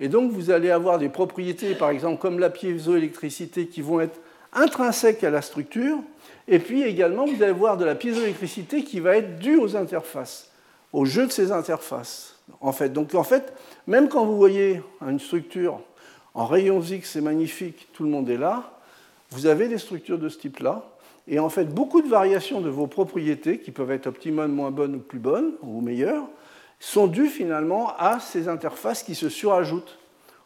[0.01, 4.19] Et donc, vous allez avoir des propriétés, par exemple, comme la piézoélectricité, qui vont être
[4.53, 5.99] intrinsèques à la structure.
[6.49, 10.51] Et puis également, vous allez voir de la piézoélectricité qui va être due aux interfaces,
[10.93, 12.39] au jeu de ces interfaces.
[12.61, 12.93] En fait.
[12.93, 13.53] Donc, en fait,
[13.87, 15.81] même quand vous voyez une structure
[16.35, 18.73] en rayons X, c'est magnifique, tout le monde est là,
[19.31, 20.85] vous avez des structures de ce type-là,
[21.27, 24.97] et en fait, beaucoup de variations de vos propriétés, qui peuvent être optimales, moins bonnes
[24.97, 26.27] ou plus bonnes, ou meilleures,
[26.81, 29.99] sont dues finalement à ces interfaces qui se surajoutent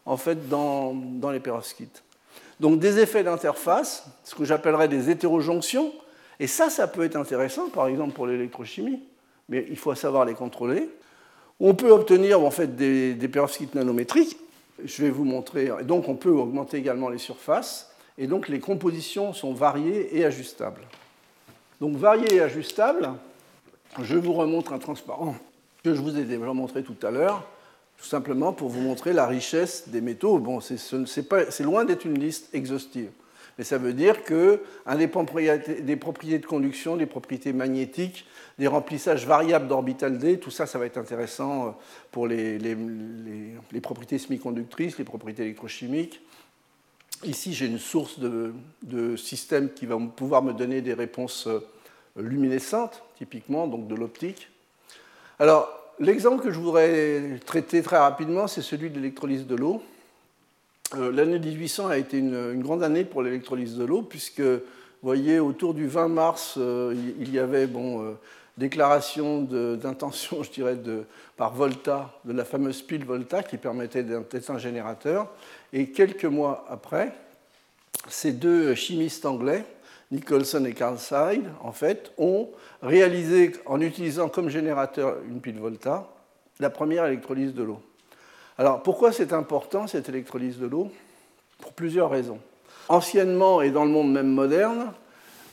[0.07, 0.95] en fait dans,
[1.33, 2.05] les perovskites.
[2.61, 5.93] Donc des effets d'interface, ce que j'appellerais des hétérojonctions,
[6.41, 9.01] et ça, ça peut être intéressant, par exemple pour l'électrochimie,
[9.49, 10.89] mais il faut savoir les contrôler.
[11.59, 14.39] On peut obtenir en fait des, des perovskites nanométriques.
[14.85, 15.73] Je vais vous montrer.
[15.81, 17.88] Et donc on peut augmenter également les surfaces
[18.19, 20.83] et donc les compositions sont variées et ajustables.
[21.81, 23.11] Donc variées et ajustables,
[24.03, 25.37] je vous remontre un transparent
[25.85, 27.47] que je vous ai déjà montré tout à l'heure,
[27.97, 30.39] tout simplement pour vous montrer la richesse des métaux.
[30.39, 33.11] Bon, c'est loin d'être une liste exhaustive,
[33.57, 34.61] mais ça veut dire que
[34.97, 35.81] des propriétés,
[36.39, 38.27] de conduction, des propriétés magnétiques,
[38.59, 41.79] des remplissages variables d'orbital D, tout ça, ça va être intéressant
[42.11, 46.21] pour les, les propriétés semi-conductrices, les propriétés électrochimiques,
[47.25, 51.61] Ici, j'ai une source de, système qui va pouvoir me donner des réponses euh,
[52.17, 54.49] luminescentes, typiquement, donc de l'optique.
[55.41, 59.83] Alors, l'exemple que je voudrais traiter très rapidement, c'est celui de l'électrolyse de l'eau.
[60.97, 64.61] Euh, l'année 1800 a été une, grande année pour l'électrolyse de l'eau, puisque, vous
[65.03, 68.17] voyez, autour du 20 mars, euh, il y avait bon,
[68.59, 71.05] déclaration d'intention, je dirais, de,
[71.37, 75.29] par Volta, de la fameuse pile Volta qui permettait d'être un générateur.
[75.73, 77.13] Et quelques mois après,
[78.09, 79.65] ces deux chimistes anglais,
[80.11, 82.49] Nicholson et Carl Seid, en fait, ont
[82.83, 86.09] réalisé, en utilisant comme générateur une pile Volta,
[86.61, 87.81] la première électrolyse de l'eau.
[88.57, 90.91] Alors pourquoi c'est important cette électrolyse de l'eau?
[91.61, 92.39] Pour plusieurs raisons.
[92.89, 94.93] Anciennement et dans le monde même moderne,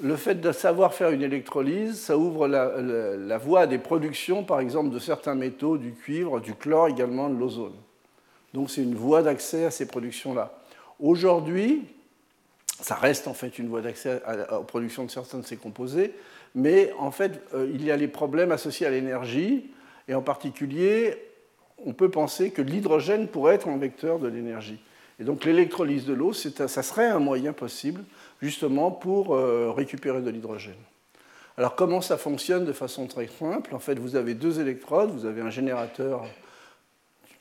[0.02, 4.60] le fait de savoir faire une électrolyse, ça ouvre la, voie à des productions, par
[4.60, 7.74] exemple, de certains métaux, du cuivre, du chlore, également de l'ozone.
[8.56, 10.58] Donc c'est une voie d'accès à ces productions-là.
[11.02, 11.84] Aujourd'hui,
[12.80, 14.22] ça reste en fait une voie d'accès
[14.58, 16.14] aux productions de certains de ces composés,
[16.56, 19.70] mais en fait, euh, il y a les problèmes associés à l'énergie,
[20.08, 21.18] et en particulier,
[21.86, 24.80] on peut penser que l'hydrogène pourrait être un vecteur de l'énergie.
[25.20, 28.06] Et donc l'électrolyse de l'eau, ça serait un moyen possible
[28.42, 30.74] justement pour euh, récupérer de l'hydrogène.
[31.58, 33.76] Alors comment ça fonctionne de façon très simple?
[33.76, 36.26] En fait, vous avez deux électrodes, vous avez un générateur,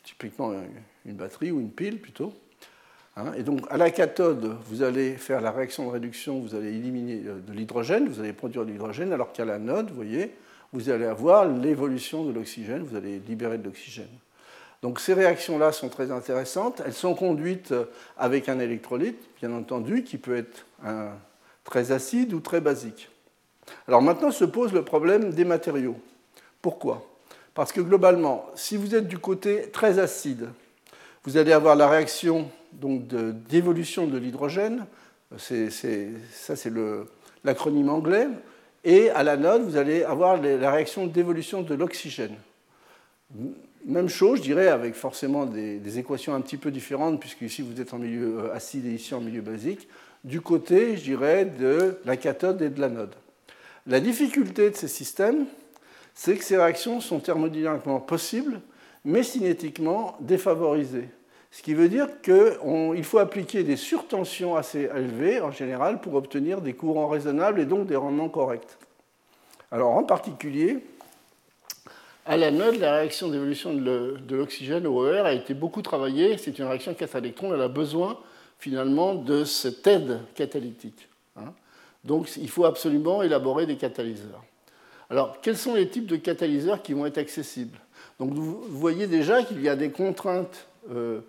[0.03, 0.53] typiquement
[1.07, 2.33] une batterie ou une pile plutôt.
[3.17, 3.33] Hein.
[3.37, 7.23] et donc à la cathode, vous allez faire la réaction de réduction, vous allez éliminer
[7.27, 10.35] euh, de l'hydrogène, vous allez produire de l'hydrogène, alors qu'à l'anode, vous voyez,
[10.73, 14.09] vous allez avoir l'évolution de l'oxygène, vous allez libérer de l'oxygène.
[14.83, 16.83] Donc ces réactions-là sont très intéressantes.
[16.85, 17.73] Elles sont conduites
[18.19, 20.67] avec un électrolyte, bien entendu, qui peut être
[21.63, 23.09] très acide ou très basique.
[23.89, 25.97] Alors maintenant se pose le problème des matériaux.
[26.61, 27.07] Pourquoi?
[27.55, 30.49] Parce que globalement, si vous êtes du côté très acide,
[31.25, 34.87] vous allez avoir la réaction d'évolution de, l'hydrogène,
[35.37, 36.73] ça c'est
[37.45, 38.29] l'acronyme anglais,
[38.85, 42.35] et à l'anode, vous allez avoir la réaction d'évolution de l'oxygène.
[43.87, 47.81] Même chose, je dirais, avec forcément des, équations un petit peu différentes, puisque ici vous
[47.81, 49.89] êtes en milieu euh, acide et ici en milieu basique,
[50.25, 53.15] du côté, je dirais, de la cathode et de l'anode.
[53.87, 55.45] La difficulté de ces systèmes,
[56.15, 58.61] c'est que ces réactions sont thermodynamiquement possibles,
[59.05, 61.09] mais cinétiquement défavorisées.
[61.51, 66.61] Ce qui veut dire qu'il faut appliquer des surtensions assez élevées, en général, pour obtenir
[66.61, 68.77] des courants raisonnables et donc des rendements corrects.
[69.71, 70.85] Alors, en particulier,
[72.27, 76.39] à l'anode, la réaction d'évolution de l'oxygène au ER a été beaucoup travaillée.
[76.39, 77.53] C'est une réaction 4 électrons.
[77.53, 78.19] Elle a besoin
[78.59, 81.09] finalement de cette aide catalytique.
[81.37, 81.53] Hein.
[82.03, 84.43] Donc il faut absolument élaborer des catalyseurs.
[85.11, 87.79] Alors quels sont les types de catalyseurs qui vont être accessibles?
[88.19, 91.21] Donc vous voyez déjà qu'il y a des contraintes euh,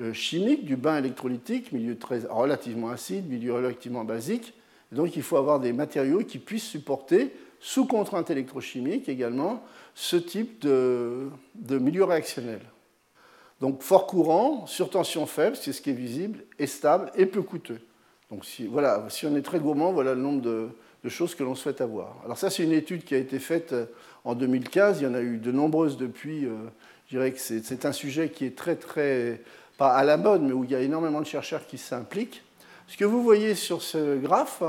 [0.00, 4.54] euh, chimiques du bain électrolytique, milieu très, relativement acide, milieu relativement basique.
[4.90, 7.32] donc il faut avoir des matériaux qui puissent supporter
[7.62, 9.62] sous contrainte électrochimique également,
[9.94, 11.30] ce type de,
[11.70, 12.60] milieu réactionnel.
[13.60, 17.40] Donc fort courant, sur tension faible, c'est ce qui est visible, et stable et peu
[17.40, 17.80] coûteux.
[18.30, 20.68] Donc si, voilà, si on est très gourmand, voilà le nombre de,
[21.08, 22.16] choses que l'on souhaite avoir.
[22.24, 23.86] Alors ça, c'est une étude qui a été faite euh,
[24.24, 25.00] en 2015.
[25.00, 26.46] Il y en a eu de nombreuses depuis.
[26.46, 26.56] Euh,
[27.06, 29.42] je dirais que c'est un sujet qui est très, très,
[29.76, 32.42] pas à la mode, mais où il y a énormément de chercheurs qui s'impliquent.
[32.88, 34.62] Ce que vous voyez sur ce graphe,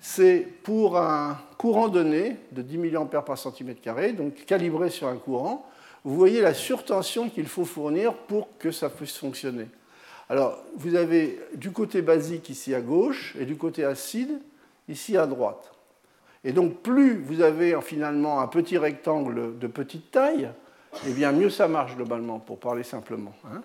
[0.00, 3.74] c'est pour un courant donné de 10 mA par cm
[4.16, 5.66] donc calibré sur un courant,
[6.04, 9.66] vous voyez la surtension qu'il faut fournir pour que ça puisse fonctionner.
[10.28, 14.40] Alors, vous avez du côté basique ici à gauche et du côté acide
[14.88, 15.73] ici à droite.
[16.44, 20.50] Et donc, plus vous avez finalement un petit rectangle de petite taille,
[21.06, 23.34] eh bien mieux ça marche globalement, pour parler simplement.
[23.46, 23.62] Hein.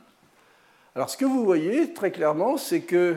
[0.95, 3.15] Alors, ce que vous voyez très clairement, c'est que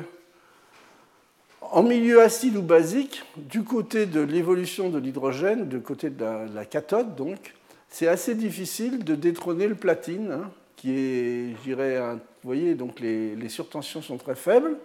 [1.70, 6.64] en milieu acide ou basique, du côté de l'évolution de l'hydrogène, du côté de la,
[6.64, 7.54] cathode, donc,
[7.88, 13.00] c'est assez difficile de détrôner le platine, hein, qui est, je dirais, vous voyez, donc
[13.00, 14.76] les, surtensions sont très faibles.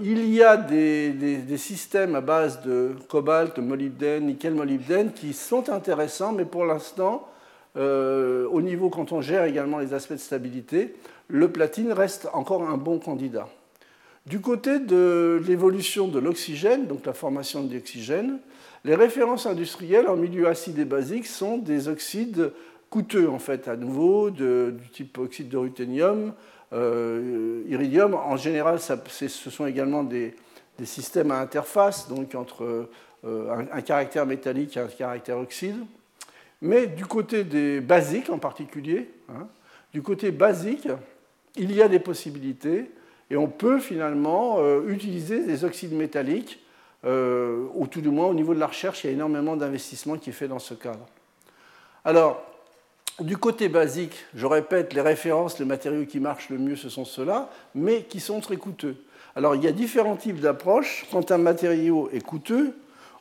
[0.00, 6.44] Il y a des, systèmes à base de cobalt, molybdène, nickel-molybdène qui sont intéressants, mais
[6.44, 7.28] pour l'instant,
[7.76, 10.96] euh, au niveau quand on gère également les aspects de stabilité,
[11.28, 13.48] le platine reste encore un bon candidat.
[14.26, 18.38] Du côté de l'évolution de l'oxygène, donc la formation de l'oxygène,
[18.84, 22.50] les références industrielles en milieu acide et basique sont des oxydes
[22.90, 26.32] coûteux, en fait, à nouveau, du type oxyde de ruthénium,
[26.72, 28.14] iridium.
[28.14, 30.34] En général, ce sont également des,
[30.84, 32.88] systèmes à interface, donc entre
[33.26, 35.78] euh, un, caractère métallique et un caractère oxyde.
[36.60, 39.46] Mais du côté des basiques en particulier, hein,
[39.94, 40.88] du côté basique,
[41.56, 42.90] il y a des possibilités
[43.30, 46.62] et on peut finalement euh, utiliser des oxydes métalliques,
[47.06, 50.18] euh, ou tout du moins au niveau de la recherche, il y a énormément d'investissement
[50.18, 51.06] qui est fait dans ce cadre.
[52.04, 52.42] Alors,
[53.20, 57.04] du côté basique, je répète, les références, les matériaux qui marchent le mieux, ce sont
[57.04, 58.96] ceux-là, mais qui sont très coûteux.
[59.36, 61.06] Alors, il y a différents types d'approches.
[61.10, 62.76] Quand un matériau est coûteux,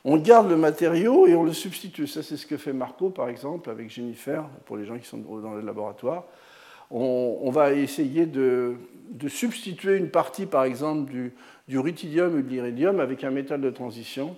[0.06, 2.08] on garde le matériau et on le substitue.
[2.08, 5.18] Ça, c'est ce que fait Marco, par exemple, avec Jennifer, pour les gens qui sont
[5.18, 6.26] dans le laboratoire.
[6.92, 8.76] On, va essayer de,
[9.28, 11.34] substituer une partie, par exemple, du,
[11.68, 14.36] du ou de l'iridium avec un métal de transition,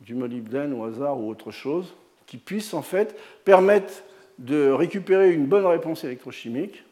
[0.00, 1.94] du molybdène au hasard ou autre chose,
[2.26, 4.02] qui puisse en fait permettre
[4.38, 6.84] de récupérer une bonne réponse électrochimique,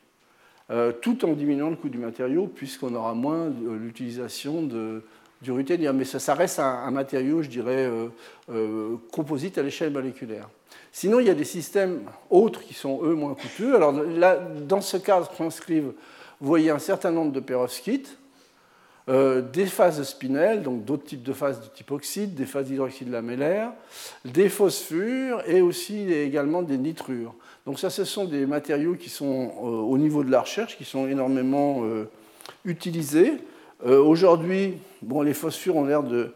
[0.70, 4.62] euh, tout en diminuant le coût du matériau, puisqu'on aura moins l'utilisation
[5.42, 5.96] du ruthénium.
[5.96, 8.08] Mais ça, reste un, matériau, je dirais, euh,
[8.50, 10.48] euh, composite à l'échelle moléculaire.
[10.90, 13.76] Sinon, il y a des systèmes autres qui sont, eux, moins coûteux.
[13.76, 15.92] Alors dans ce cas, transcrivent
[16.40, 18.18] vous voyez un certain nombre de perovskites,
[19.10, 23.10] euh, des phases spinel, donc d'autres types de phases de type oxyde, des phases d'hydroxyde
[23.10, 23.70] lamellaire,
[24.24, 27.34] des phosphures et aussi également des nitrures.
[27.66, 30.86] Donc ça, ce sont des matériaux qui sont euh, au niveau de la recherche, qui
[30.86, 32.08] sont énormément euh,
[32.64, 33.34] utilisés.
[33.84, 36.32] Aujourd'hui, bon, les phosphures ont l'air de,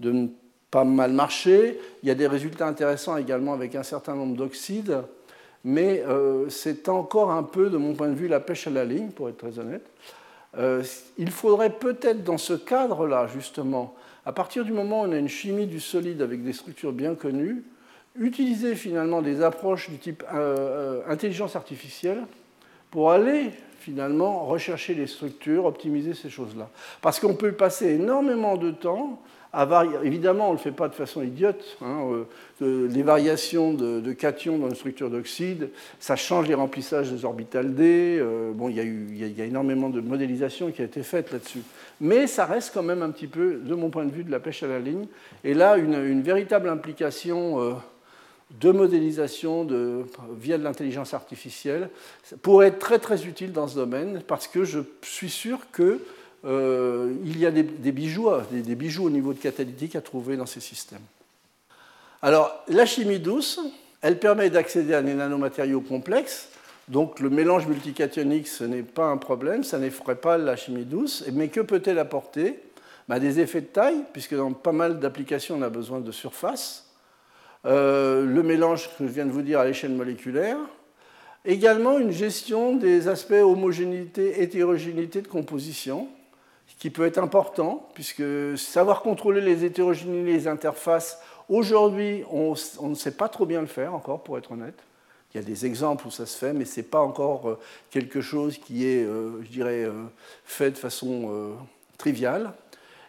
[0.00, 0.28] de
[0.70, 1.78] pas mal marcher.
[2.02, 4.98] Il y a des résultats intéressants également avec un certain nombre d'oxydes
[5.62, 6.02] mais
[6.48, 9.28] c'est encore un peu, de mon point de vue, la pêche à la ligne, pour
[9.28, 9.84] être très honnête.
[10.58, 10.82] Euh,
[11.16, 13.94] il faudrait peut-être, dans ce cadre-là, justement,
[14.26, 17.14] à partir du moment où on a une chimie du solide avec des structures bien
[17.14, 17.64] connues,
[18.18, 22.24] utiliser finalement des approches du type euh, intelligence artificielle
[22.90, 26.68] pour aller finalement rechercher les structures, optimiser ces choses-là.
[27.00, 29.22] Parce qu'on peut passer énormément de temps
[30.04, 31.76] Évidemment, on ne le fait pas de façon idiote.
[31.82, 32.24] Hein,
[32.62, 37.74] euh, les variations de, cations dans une structure d'oxyde, ça change les remplissages des orbitales
[37.74, 38.18] D.
[38.20, 41.32] Euh, bon, il y, a il y, a énormément de modélisation qui a été faite
[41.32, 41.62] là-dessus.
[42.00, 44.38] Mais ça reste quand même un petit peu, de mon point de vue, de la
[44.38, 45.06] pêche à la ligne.
[45.42, 47.60] Et là, une, véritable implication.
[47.60, 47.72] Euh,
[48.58, 50.04] de modélisation de,
[50.36, 51.88] via de l'intelligence artificielle
[52.42, 56.00] pourrait être très très utile dans ce domaine parce que je suis sûr qu'il
[56.44, 60.60] euh, y a des, bijoux, des, bijoux au niveau de catalytique à trouver dans ces
[60.60, 61.02] systèmes.
[62.22, 63.60] Alors la chimie douce,
[64.02, 66.48] elle permet d'accéder à des nanomatériaux complexes.
[66.88, 71.24] Donc le mélange multicationique, ce n'est pas un problème, ça n'effraie pas la chimie douce.
[71.32, 72.58] Mais que peut-elle apporter?
[73.08, 76.90] Bah, Des effets de taille, puisque dans pas mal d'applications, on a besoin de surface
[77.66, 80.56] euh, le mélange que je viens de vous dire à l'échelle moléculaire,
[81.44, 86.08] également une gestion des aspects homogénéité, hétérogénéité de composition,
[86.80, 88.24] qui peut être important, puisque
[88.58, 92.54] savoir contrôler les hétérogénéités, les interfaces, aujourd'hui, on,
[92.88, 94.82] ne sait pas trop bien le faire encore, pour être honnête.
[95.32, 97.58] Il y a des exemples où ça se fait, mais ce n'est pas encore euh,
[97.90, 99.86] quelque chose qui est, euh, je dirais,
[100.44, 101.54] fait de façon
[101.96, 102.52] triviale.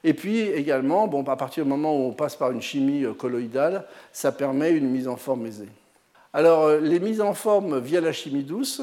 [0.04, 3.14] Et puis également, bon, à partir du moment où on passe par une chimie euh,
[3.14, 5.70] colloïdale, ça permet une mise en forme aisée.
[6.34, 8.82] Alors, euh, les mises en forme via la chimie douce,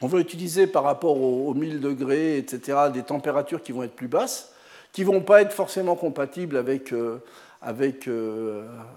[0.00, 4.08] on va utiliser par rapport aux 1000 degrés, etc., des températures qui vont être plus
[4.08, 4.52] basses,
[4.92, 7.18] qui ne vont pas être forcément compatibles avec, euh,
[7.60, 8.08] avec,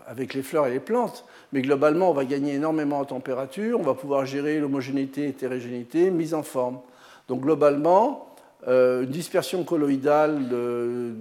[0.07, 1.25] avec les fleurs et les plantes.
[1.53, 6.33] Mais globalement, on va gagner énormément en température, on va pouvoir gérer l'homogénéité, l'hétérogénéité, mise
[6.33, 6.79] en forme.
[7.27, 8.31] Donc globalement,
[8.67, 10.39] euh, une dispersion colloïdale,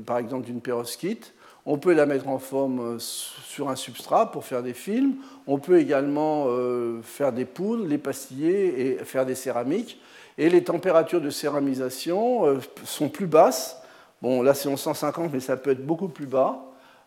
[0.05, 1.33] par exemple d'une perovskite,
[1.66, 5.16] on peut la mettre en forme euh, sur un substrat pour faire des films.
[5.46, 10.00] On peut également euh, faire des poudres, les pastiller et faire des céramiques.
[10.38, 13.76] Et les températures de céramisation sont plus basses.
[14.22, 16.61] Bon, là c'est en 150, mais ça peut être beaucoup plus bas,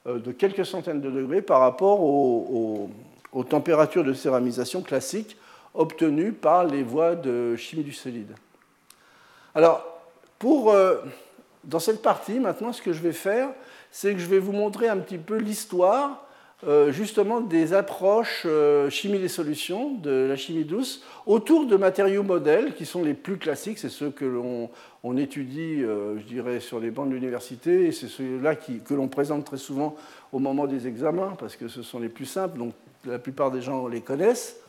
[0.06, 2.90] de quelques centaines de degrés par rapport aux,
[3.50, 5.36] températures de céramisation classiques
[5.74, 8.36] obtenues par les voies de chimie du solide.
[9.56, 9.86] Alors,
[10.40, 10.98] pour, euh,
[11.64, 13.50] dans cette partie, maintenant, ce que je vais faire,
[13.94, 16.26] c'est que je vais vous montrer un petit peu l'histoire
[16.66, 22.24] euh, justement des approches euh, chimie des solutions, de la chimie douce, autour de matériaux
[22.24, 24.70] modèles qui sont les plus classiques, c'est ceux que l'on
[25.04, 29.46] on étudie, je dirais, sur les bancs de l'université, et c'est ceux-là que l'on présente
[29.46, 29.96] très souvent
[30.32, 32.74] au moment des examens, parce que ce sont les plus simples, donc
[33.06, 34.62] la plupart des gens les connaissent.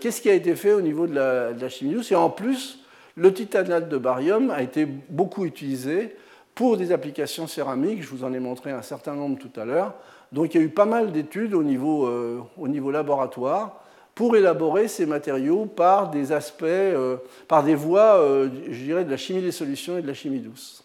[0.00, 2.10] Qu'est-ce qui a été fait au niveau de la, de la chimie douce?
[2.10, 2.78] Et en plus,
[3.14, 6.16] le titanate de barium a été beaucoup utilisé
[6.58, 8.02] pour des applications céramiques.
[8.02, 9.94] Je vous en ai montré un certain nombre tout à l'heure.
[10.32, 13.80] Donc il y a eu pas mal d'études au niveau, euh, au niveau laboratoire
[14.16, 19.10] pour élaborer ces matériaux par des aspects, euh, par des voies, euh, je dirais, de
[19.12, 20.82] la chimie des solutions et de la chimie douce.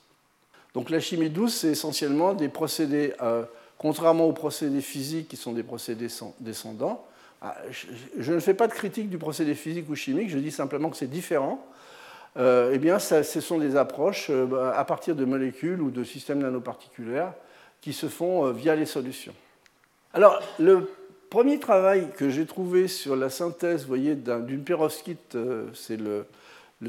[0.76, 3.13] Donc la chimie douce, c'est essentiellement des procédés,
[3.80, 6.07] contrairement aux procédés physiques qui sont des procédés
[6.39, 7.03] descendants.
[7.41, 7.55] Ah,
[8.19, 10.97] je ne fais pas de critique du procédé physique ou chimique, je dis simplement que
[10.97, 11.65] c'est différent.
[12.38, 16.03] Euh, eh bien, ce sont des approches euh, bah, à partir de molécules ou de
[16.03, 17.34] systèmes nanoparticulaires
[17.79, 19.34] qui se font euh, via les solutions.
[20.13, 20.89] Alors, le
[21.29, 25.38] premier travail que j'ai trouvé sur la synthèse voyez, d'une perovskite,
[25.73, 26.25] c'est le,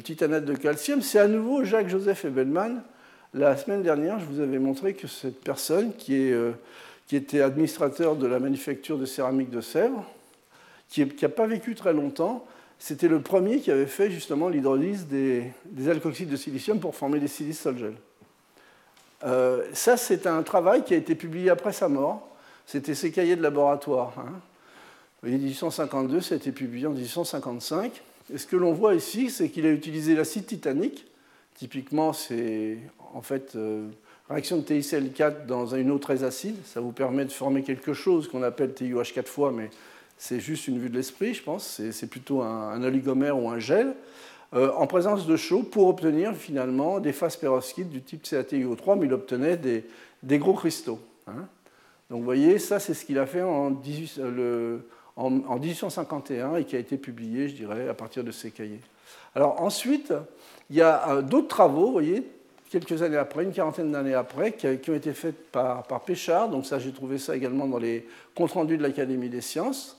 [0.03, 2.83] titanate de calcium, c'est à nouveau Jacques-Joseph Ebelman.
[3.33, 6.37] La semaine dernière, je vous avais montré que cette personne, qui, est,
[7.07, 10.05] qui était administrateur de la manufacture de céramique de Sèvres,
[10.91, 12.45] qui n'a pas vécu très longtemps,
[12.79, 15.53] c'était le premier qui avait fait justement l'hydrolyse des,
[15.89, 17.95] alkoxydes de silicium pour former des silices sol-gel.
[19.25, 22.29] Euh, ça, c'est un travail qui a été publié après sa mort.
[22.67, 24.13] C'était ses cahiers de laboratoire.
[24.19, 24.41] Hein.
[25.25, 28.03] En 1852, ça a été publié en 1855.
[28.33, 31.07] Et ce que l'on voit ici, c'est qu'il a utilisé l'acide titanique.
[31.55, 32.79] Typiquement, c'est
[33.15, 33.89] en fait euh,
[34.29, 36.57] réaction de TiCl4 dans une eau très acide.
[36.67, 39.71] Ça vous permet de former quelque chose qu'on appelle TiOH 4 fois, mais
[40.17, 41.83] c'est juste une vue de l'esprit, je pense.
[41.91, 43.95] C'est plutôt un, oligomère ou un gel.
[44.55, 49.07] Euh, en présence de chaud pour obtenir finalement des phases perovskites du type CaTiO3, mais
[49.07, 49.85] il obtenait des,
[50.39, 51.01] gros cristaux.
[51.27, 51.49] Hein.
[52.09, 56.97] Donc vous voyez, ça c'est ce qu'il a fait en, 1851 et qui a été
[56.97, 58.83] publié, je dirais, à partir de ses cahiers.
[59.35, 60.15] Alors ensuite,
[60.71, 62.23] il y a euh, d'autres travaux, vous voyez,
[62.71, 66.49] quelques années après, une quarantaine d'années après, qui, ont été faits par, par Péchard.
[66.49, 68.07] Donc ça, j'ai trouvé ça également dans les
[68.37, 69.99] comptes rendus de l'Académie des sciences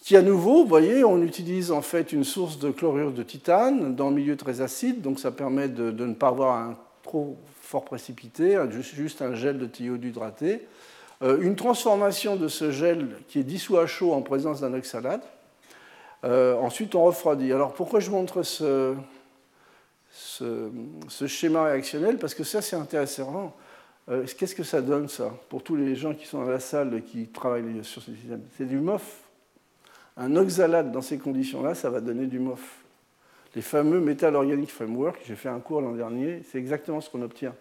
[0.00, 3.94] qui à nouveau, vous voyez, on utilise en fait une source de chlorure de titane
[3.94, 7.84] dans un milieu très acide, donc ça permet de, ne pas avoir un trop fort
[7.84, 10.66] précipité, juste un gel de thiode hydraté.
[11.22, 15.28] Euh, une transformation de ce gel qui est dissous à chaud en présence d'un oxalate.
[16.22, 17.52] ensuite, on refroidit.
[17.52, 18.94] Alors, pourquoi je montre ce,
[21.26, 22.18] schéma réactionnel?
[22.18, 23.54] Parce que ça, c'est intéressant.
[24.38, 27.02] Qu'est-ce que ça donne, ça, pour tous les gens qui sont dans la salle et
[27.02, 28.42] qui travaillent sur ce système?
[28.56, 29.27] C'est du MOF.
[30.18, 32.84] Un oxalate dans ces conditions-là, ça va donner du MOF
[33.54, 37.22] les fameux Metal Organic Framework, j'ai fait un cours l'an dernier, c'est exactement ce qu'on
[37.22, 37.54] obtient.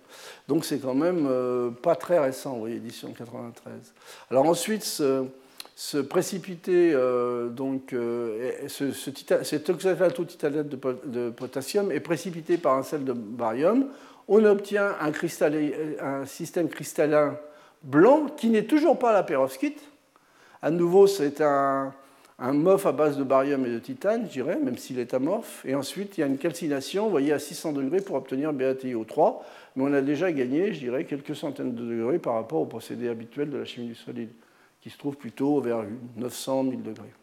[0.48, 3.74] Donc c'est quand même euh, pas très récent, vous voyez, édition 93.
[4.30, 12.78] Alors ensuite, ce, précipité, euh, donc, euh, ce, cet oxalato-titanate de, potassium est précipité par
[12.78, 13.88] un sel de barium.
[14.28, 15.12] On obtient un,
[16.02, 17.40] un système cristallin
[17.82, 19.82] blanc qui n'est toujours pas la perovskite.
[20.62, 21.94] À nouveau, c'est un,
[22.40, 25.66] un MOF à base de barium et de titane, je dirais, même s'il est amorphe.
[25.66, 29.38] Et ensuite, il y a une calcination, vous voyez, à 600 degrés pour obtenir BaTiO3.
[29.76, 33.10] Mais on a déjà gagné, je dirais, quelques centaines de degrés par rapport au procédé
[33.10, 34.30] habituel de la chimie du solide,
[34.82, 35.84] qui se trouve plutôt vers
[36.16, 37.14] 900, 1000 degrés.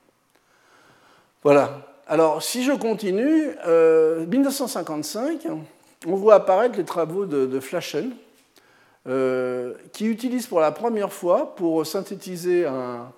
[1.44, 1.86] Voilà.
[2.08, 5.46] Alors, si je continue, euh, 1955,
[6.06, 8.10] on voit apparaître les travaux de, Flaschen,
[9.06, 13.12] euh, qui utilisent pour la première fois, pour synthétiser un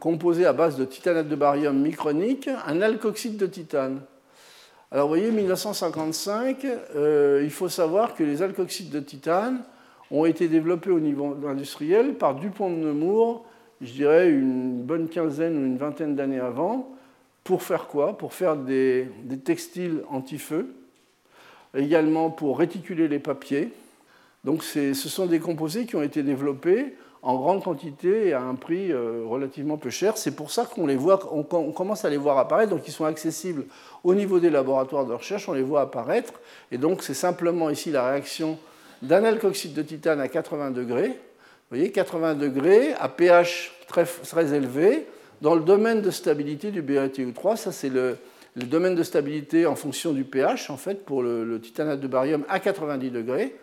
[0.00, 4.00] composé à base de titanate de barium micronique, un alkoxyde de titane.
[4.90, 6.64] Alors vous voyez, 1955,
[6.94, 9.62] euh, il faut savoir que les alkoxydes de titane
[10.10, 13.44] ont été développés au niveau industriel par Dupont de Nemours,
[13.80, 16.90] je dirais une bonne quinzaine ou une vingtaine d'années avant.
[17.42, 18.16] Pour faire quoi?
[18.16, 20.74] Pour faire des, des textiles anti-feu,
[21.76, 23.70] également pour réticuler les papiers.
[24.44, 26.94] Donc ce sont des composés qui ont été développés
[27.24, 30.18] en grande quantité et à un prix euh, relativement peu cher.
[30.18, 33.06] C'est pour ça qu'on les voit, on, commence à les voir apparaître, donc ils sont
[33.06, 33.64] accessibles
[34.04, 36.34] au niveau des laboratoires de recherche, on les voit apparaître,
[36.70, 38.58] et donc c'est simplement ici la réaction
[39.00, 41.08] d'un alkoxyde de titane à 80 degrés.
[41.08, 45.06] Vous voyez, 80 degrés à pH très, très élevé,
[45.40, 48.18] dans le domaine de stabilité du BaTiO3, ça c'est le,
[48.54, 52.44] domaine de stabilité en fonction du pH, en fait, pour le, le titanate de barium
[52.50, 53.56] à 90 degrés.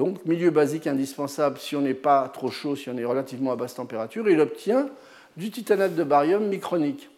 [0.00, 3.56] Donc, milieu basique indispensable si on n'est pas trop chaud, si on est relativement à
[3.56, 4.26] basse température.
[4.30, 4.88] il obtient
[5.36, 7.10] du titanate de barium micronique.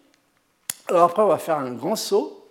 [0.89, 2.45] Alors après, on va faire un grand saut.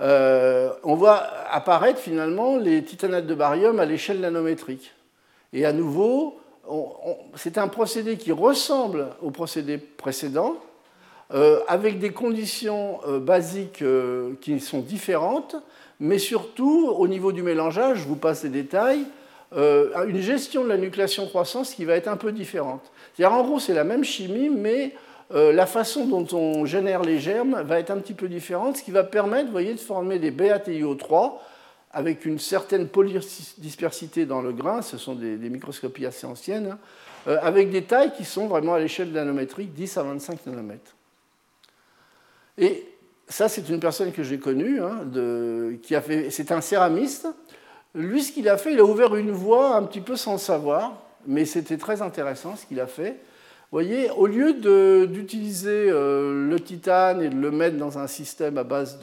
[0.00, 4.94] Euh, on voit apparaître finalement les titanates de barium à l'échelle nanométrique.
[5.52, 6.40] Et à nouveau,
[7.36, 10.56] c'est un procédé qui ressemble au procédé précédent,
[11.34, 13.84] euh, avec des conditions euh, basiques
[14.40, 15.54] qui sont différentes,
[16.00, 19.06] mais surtout au niveau du mélangeage, je vous passe les détails,
[19.54, 22.90] euh, une gestion de la nucléation croissance qui va être un peu différente.
[23.14, 24.94] C'est-à-dire, en gros, c'est la même chimie, mais
[25.34, 28.82] euh, la façon dont on génère les germes va être un petit peu différente, ce
[28.82, 31.34] qui va permettre, voyez, de former des BaTiO3
[31.90, 36.78] avec une certaine polydispersité dans le grain, ce sont des, microscopies assez anciennes, hein,
[37.28, 40.96] euh, avec des tailles qui sont vraiment à l'échelle nanométrique, 10 à 25 nanomètres.
[42.56, 42.86] Et
[43.28, 45.04] ça, c'est une personne que j'ai connue, hein,
[45.82, 47.26] qui a fait, c'est un céramiste
[47.94, 51.02] lui, ce qu'il a fait, il a ouvert une voie un petit peu sans savoir,
[51.26, 53.10] mais c'était très intéressant ce qu'il a fait.
[53.70, 54.54] Vous voyez, au lieu
[55.06, 58.98] d'utiliser euh, le titane et de le mettre dans un système à base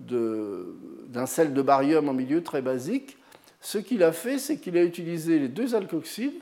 [0.00, 3.16] d'un sel de barium en milieu très basique,
[3.60, 6.40] ce qu'il a fait, c'est qu'il a utilisé les deux alkoxydes,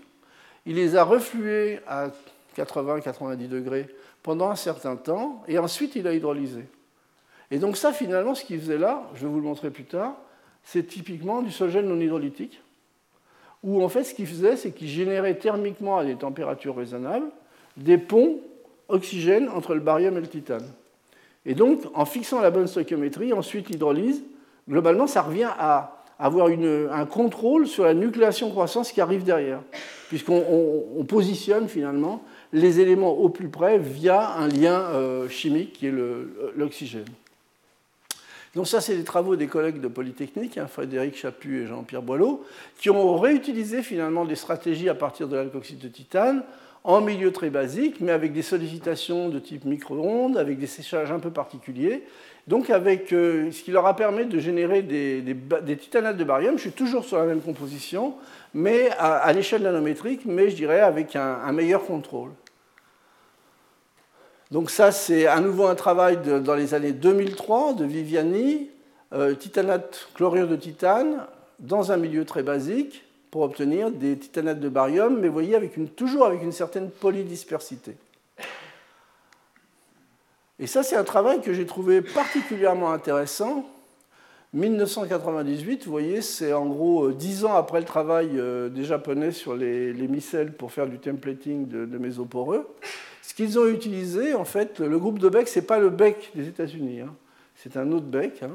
[0.66, 2.08] il les a reflués à
[2.56, 3.86] 80-90 degrés
[4.22, 6.66] pendant un certain temps, et ensuite il a hydrolysé.
[7.50, 10.16] Et donc ça, finalement, ce qu'il faisait là, je vais vous le montrer plus tard,
[10.64, 12.60] c'est typiquement du solgène non hydrolytique,
[13.62, 17.26] où en fait ce qu'il faisait, c'est qu'il générait thermiquement à des températures raisonnables
[17.76, 18.40] des ponts
[18.88, 20.66] oxygène entre le barium et le titane.
[21.46, 24.22] Et donc, en fixant la bonne stoichiométrie, ensuite l'hydrolyse,
[24.68, 29.60] globalement, ça revient à avoir un contrôle sur la nucléation croissance qui arrive derrière,
[30.08, 35.94] puisqu'on positionne finalement les éléments au plus près via un lien euh, chimique qui est
[36.56, 37.04] l'oxygène.
[38.54, 42.44] Donc ça, c'est des travaux des collègues de Polytechnique, hein, Frédéric Chaput et Jean-Pierre Boileau,
[42.78, 46.44] qui ont réutilisé finalement des stratégies à partir de l'alkoxyde de titane
[46.84, 51.18] en milieu très basique, mais avec des sollicitations de type micro-ondes, avec des séchages un
[51.18, 52.04] peu particuliers.
[52.46, 55.36] Donc avec euh, ce qui leur a permis de générer des,
[55.78, 58.14] titanates de barium, je suis toujours sur la même composition,
[58.52, 62.30] mais à, l'échelle nanométrique, mais je dirais avec un meilleur contrôle.
[64.50, 68.68] Donc ça, c'est à nouveau un travail dans les années 2003 de Viviani,
[69.12, 71.26] euh, titanate, chlorure de titane,
[71.58, 75.76] dans un milieu très basique, pour obtenir des titanates de barium, mais vous voyez, avec
[75.76, 77.96] une, toujours avec une certaine polydispersité.
[80.60, 83.64] Et ça, c'est un travail que j'ai trouvé particulièrement intéressant.
[84.52, 89.32] 1998, vous voyez, c'est en gros euh, dix ans après le travail euh, des Japonais
[89.32, 92.68] sur les, micelles pour faire du templating de, de mésoporeux.
[93.26, 96.30] Ce qu'ils ont utilisé, en fait, le groupe de Beck, ce n'est pas le Beck
[96.34, 97.14] des États-Unis, hein.
[97.56, 98.42] c'est un autre Beck.
[98.42, 98.50] Hein.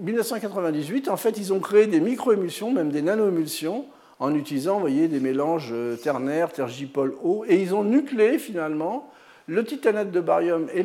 [0.00, 3.86] 1998, en fait, ils ont créé des microémulsions, même des nanoémulsions,
[4.18, 9.08] en utilisant voyez, des mélanges euh, ternaires, tergipol eau, et ils ont nucléé finalement
[9.46, 10.82] le titanate de barium et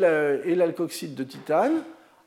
[0.56, 1.82] l'alcoxyde de titane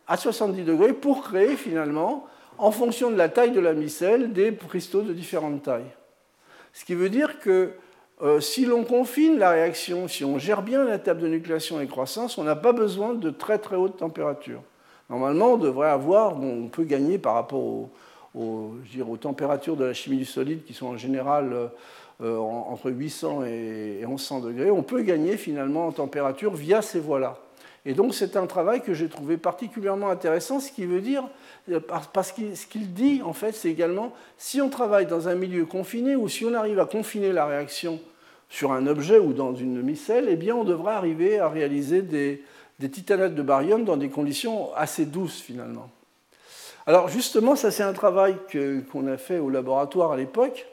[0.08, 2.26] à 70 degrés pour créer finalement,
[2.58, 5.92] en fonction de la taille de la micelle, des cristaux de différentes tailles.
[6.72, 7.70] Ce qui veut dire que
[8.22, 11.88] euh, si l'on confine la réaction, si on gère bien la table de nucléation et
[11.88, 14.62] croissance, on n'a pas besoin de très très haute température.
[15.10, 17.88] Normalement, on devrait avoir, on peut gagner par rapport
[18.34, 21.70] aux, températures de la chimie du solide qui sont en général
[22.20, 27.38] euh, entre 800 et 1100 degrés, on peut gagner finalement en température via ces voies-là.
[27.84, 31.24] Et donc c'est un travail que j'ai trouvé particulièrement intéressant, ce qui veut dire,
[32.12, 35.66] parce que ce qu'il dit en fait, c'est également, si on travaille dans un milieu
[35.66, 37.98] confiné ou si on arrive à confiner la réaction
[38.52, 42.42] sur un objet ou dans une micelle, eh bien on devrait arriver à réaliser des,
[42.90, 45.88] titanates de barium dans des conditions assez douces finalement.
[46.86, 48.36] Alors justement, ça c'est un travail
[48.92, 50.66] qu'on a fait au laboratoire à l'époque.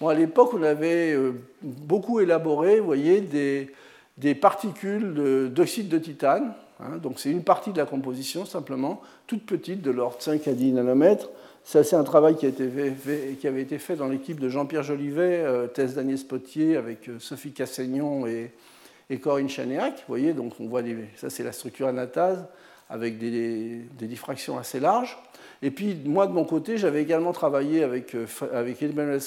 [0.00, 3.74] Bon, à l'époque, on avait euh, beaucoup élaboré, voyez, des,
[4.16, 5.12] des particules
[5.52, 6.54] d'oxyde de, titane.
[6.80, 6.96] Hein.
[6.96, 10.72] donc c'est une partie de la composition simplement, toute petite, de l'ordre 5 à 10
[10.72, 11.28] nanomètres.
[11.68, 14.48] Ça, c'est un travail qui, a été fait, qui, avait été fait dans l'équipe de
[14.48, 19.96] Jean-Pierre Jolivet, euh, thèse d'Agnès Potier, avec euh, Sophie Cassaignon et, Corinne Chanéac.
[19.96, 20.80] Vous voyez, donc on voit
[21.16, 22.46] ça c'est la structure anatase
[22.88, 25.18] avec des, diffractions assez larges.
[25.60, 29.20] Et puis moi de mon côté, j'avais également travaillé avec, euh, avec Emmanuel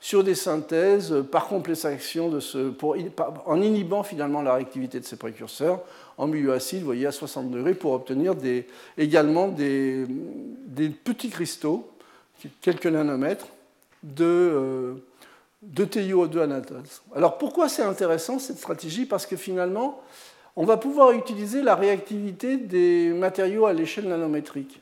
[0.00, 2.96] sur des synthèses par complexation de ce, pour,
[3.44, 5.82] en inhibant finalement la réactivité de ces précurseurs
[6.18, 8.66] en milieu acide, vous voyez, à 60 degrés, pour obtenir des,
[8.98, 10.04] également des,
[11.04, 11.88] petits cristaux,
[12.60, 13.46] quelques nanomètres,
[14.02, 14.94] de, euh,
[15.62, 17.02] de TiO2 anatase.
[17.14, 19.06] Alors pourquoi c'est intéressant cette stratégie?
[19.06, 20.02] Parce que finalement,
[20.56, 24.80] on va pouvoir utiliser la réactivité des matériaux à l'échelle nanométrique.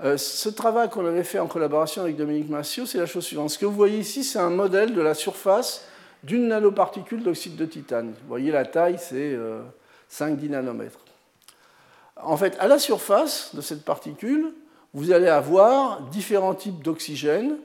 [0.00, 3.50] Euh, ce travail qu'on avait fait en collaboration avec Dominique Massio, c'est la chose suivante.
[3.50, 5.84] Ce que vous voyez ici, c'est un modèle de la surface
[6.22, 8.10] d'une nanoparticule d'oxyde de titane.
[8.10, 9.36] Vous voyez la taille, c'est
[10.10, 11.00] 5-10 euh, nanomètres.
[12.16, 14.52] En fait, à la surface de cette particule,
[14.94, 17.56] vous allez avoir différents types d'oxygène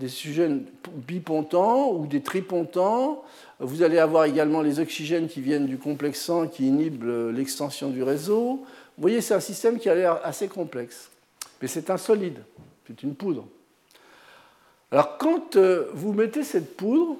[0.00, 3.22] des oxygènes bipontants ou des tripontants.
[3.60, 8.64] Vous allez avoir également les oxygènes qui viennent du complexant qui inhibent l'extension du réseau.
[8.96, 11.10] Vous voyez, c'est un système qui a l'air assez complexe.
[11.60, 12.38] Mais c'est un solide,
[12.86, 13.46] c'est une poudre.
[14.90, 17.16] Alors quand euh, vous mettez cette poudre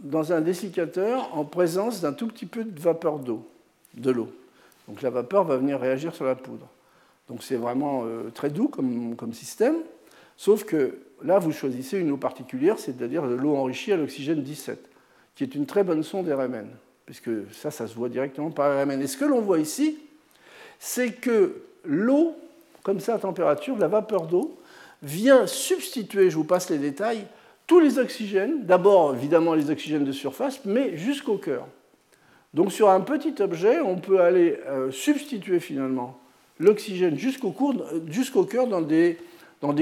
[0.00, 3.46] dans un dessiccateur en présence d'un tout petit peu de vapeur d'eau,
[3.96, 4.28] de l'eau,
[4.88, 6.68] donc la vapeur va venir réagir sur la poudre.
[7.28, 9.76] Donc c'est vraiment euh, très doux comme, comme système,
[10.36, 14.90] sauf que là, vous choisissez une eau particulière, c'est-à-dire de l'eau enrichie à l'oxygène 17,
[15.34, 16.66] qui est une très bonne sonde RMN,
[17.06, 19.00] puisque ça, ça se voit directement par RMN.
[19.00, 19.98] Et ce que l'on voit ici,
[20.78, 22.36] c'est que l'eau,
[22.82, 24.58] comme ça à température, la vapeur d'eau,
[25.02, 27.26] vient substituer, je vous passe les détails,
[27.66, 31.66] tous les oxygènes, d'abord évidemment les oxygènes de surface, mais jusqu'au cœur.
[32.54, 36.18] Donc sur un petit objet, on peut aller euh, substituer finalement
[36.60, 37.50] l'oxygène jusqu'au
[38.44, 39.18] cœur dans des,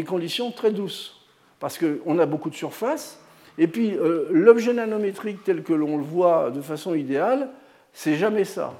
[0.06, 1.20] conditions très douces
[1.60, 3.20] parce qu'on a beaucoup de surface.
[3.58, 7.50] Et puis, euh, l'objet nanométrique tel que l'on le voit de façon idéale,
[7.92, 8.74] c'est jamais ça.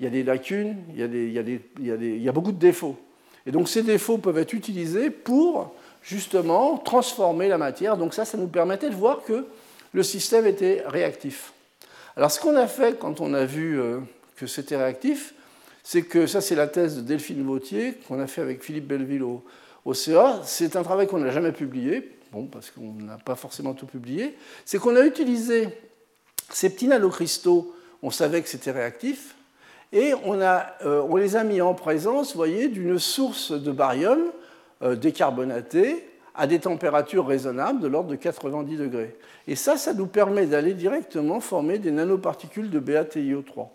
[0.00, 2.96] Il y a des lacunes, il y a, il y a, beaucoup de défauts.
[3.46, 5.72] Et donc, ces défauts peuvent être utilisés pour,
[6.02, 7.96] justement, transformer la matière.
[7.96, 9.46] Donc, ça, ça nous permettait de voir que
[9.92, 11.52] le système était réactif.
[12.16, 14.00] Alors, ce qu'on a fait quand on a vu euh,
[14.36, 15.34] que c'était réactif,
[15.82, 19.22] c'est que ça, c'est la thèse de Delphine Vautier qu'on a fait avec Philippe Belleville
[19.22, 19.44] au,
[19.84, 20.40] au CA.
[20.44, 22.16] C'est un travail qu'on n'a jamais publié,
[22.50, 25.68] parce qu'on n'a pas forcément tout publié, c'est qu'on a utilisé
[26.50, 29.34] ces petits nanocristaux, on savait que c'était réactif,
[29.92, 34.20] et on, euh, les a mis en présence, vous voyez, d'une source de barium
[34.82, 36.04] euh, décarbonaté
[36.36, 39.16] à des températures raisonnables de l'ordre de 90 degrés.
[39.48, 43.68] Et ça, ça nous permet d'aller directement former des nanoparticules de BaTiO3,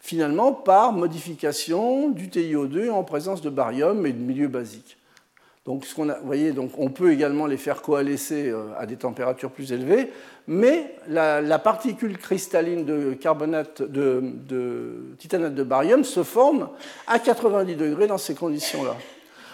[0.00, 4.98] finalement par modification du TiO2 en présence de barium et de milieux basiques.
[5.68, 10.10] Donc, a, voyez, on peut également les faire coalescer euh, à des températures plus élevées,
[10.46, 16.70] mais la, particule cristalline de carbonate de, de, titanate de barium se forme
[17.06, 18.96] à 90 degrés dans ces conditions-là.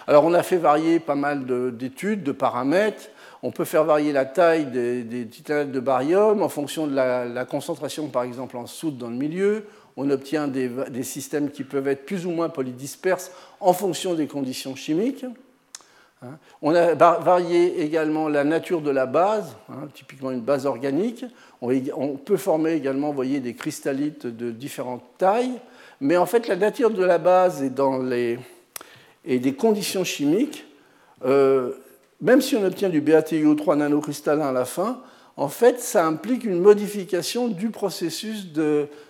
[0.07, 1.45] Alors, on a fait varier pas mal
[1.75, 3.09] d'études, de, paramètres.
[3.43, 8.07] On peut faire varier la taille des, titanates de barium en fonction de la, concentration,
[8.07, 9.65] par exemple, en soude dans le milieu.
[9.97, 14.27] On obtient des, des systèmes qui peuvent être plus ou moins polydisperses en fonction des
[14.27, 15.25] conditions chimiques.
[16.21, 16.37] Hein.
[16.61, 21.25] On a varié également la nature de la base, hein, typiquement une base organique.
[21.61, 25.59] On, peut former également, voyez, des cristallites de différentes tailles.
[26.01, 28.39] Mais en fait, la nature de la base et, dans les,
[29.25, 30.65] et des conditions chimiques,
[31.25, 31.71] euh,
[32.21, 35.01] même si on obtient du BATIO3 nanocristallin à la fin,
[35.37, 38.47] en fait, ça implique une modification du processus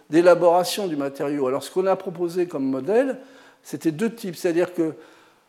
[0.10, 1.48] d'élaboration du matériau.
[1.48, 3.20] Alors, ce qu'on a proposé comme modèle,
[3.62, 4.36] c'était deux types.
[4.36, 4.94] C'est-à-dire que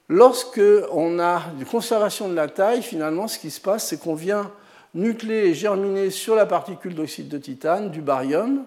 [0.08, 0.60] lorsque
[0.92, 4.50] on a une conservation de la taille, finalement, ce qui se passe, c'est qu'on vient
[4.94, 8.64] nucléer et germiner sur la particule d'oxyde de titane du barium,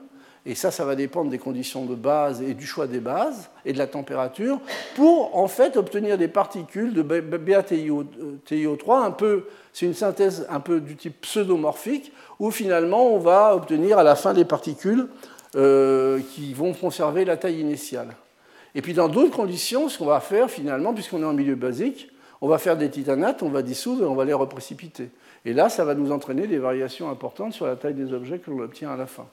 [0.50, 3.74] et ça, ça va dépendre des conditions de base et du choix des bases et
[3.74, 4.60] de la température,
[4.96, 10.80] pour en fait obtenir des particules de BaTiO3 un peu, c'est une synthèse un peu
[10.80, 15.08] du type pseudomorphique, où finalement on va obtenir à la fin des particules
[15.56, 18.16] euh, qui vont conserver la taille initiale.
[18.74, 22.10] Et puis dans d'autres conditions, ce qu'on va faire finalement, puisqu'on est en milieu basique,
[22.42, 25.12] on va faire des titanates, on va dissoudre et on va les reprécipiter.
[25.46, 28.50] Et là, ça va nous entraîner des variations importantes sur la taille des objets que
[28.50, 29.28] l'on obtient à la fin.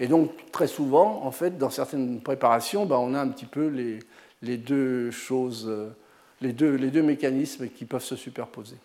[0.00, 3.68] Et donc, très souvent, en fait, dans certaines préparations, ben, on a un petit peu
[3.68, 5.90] les, deux choses, euh,
[6.40, 8.76] les deux, mécanismes qui peuvent se superposer.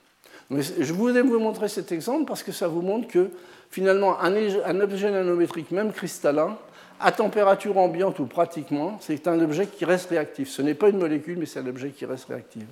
[0.51, 3.29] je voulais vous montrer cet exemple parce que ça vous montre que
[3.71, 6.57] finalement, un, objet nanométrique, même cristallin,
[6.99, 10.49] à température ambiante ou pratiquement, c'est un objet qui reste réactif.
[10.49, 12.63] Ce n'est pas une molécule, mais c'est un objet qui reste réactif.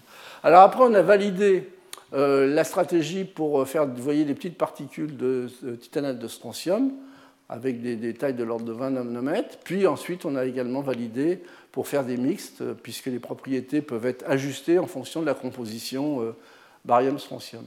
[0.44, 1.70] Alors après, on a validé
[2.14, 6.91] euh, la stratégie pour faire, vous voyez, des petites particules de, titanate de strontium
[7.50, 9.58] avec des, tailles de l'ordre de 20 nanomètres.
[9.64, 11.41] Puis ensuite, on a également validé
[11.72, 15.34] pour faire des mixtes, euh, puisque les propriétés peuvent être ajustées en fonction de la
[15.34, 16.36] composition euh,
[16.86, 17.64] barium-strontium.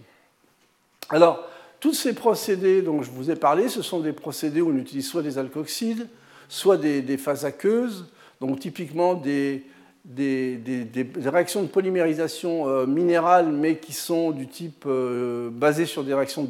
[1.11, 1.49] Alors,
[1.81, 5.09] tous ces procédés dont je vous ai parlé, ce sont des procédés où on utilise
[5.09, 6.09] soit des alkoxides,
[6.49, 8.07] soit des phases aqueuses,
[8.41, 9.65] donc typiquement des,
[10.07, 16.15] des, réactions de polymérisation euh, minérale, mais qui sont du type euh, basées sur des
[16.15, 16.49] réactions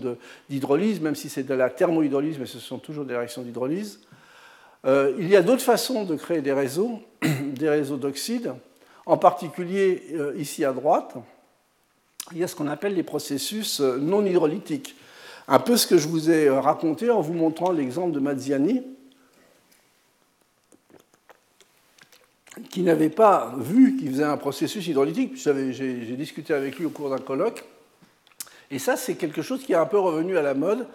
[0.50, 4.00] d'hydrolyse, même si c'est de la thermohydrolyse, mais ce sont toujours des réactions d'hydrolyse.
[4.84, 8.52] Euh, il y a d'autres façons de créer des réseaux, des réseaux d'oxyde,
[9.06, 10.02] en particulier
[10.36, 11.14] ici à droite,
[12.32, 14.96] il y a ce qu'on appelle les processus non hydrolytiques.
[15.46, 18.82] Un peu ce que je vous ai raconté en vous montrant l'exemple de Mazziani,
[22.70, 25.36] qui n'avait pas vu qu'il faisait un processus hydrolytique.
[25.36, 27.64] J'ai discuté avec lui au cours d'un colloque.
[28.70, 30.86] Et ça, c'est quelque chose qui est un peu revenu à la mode,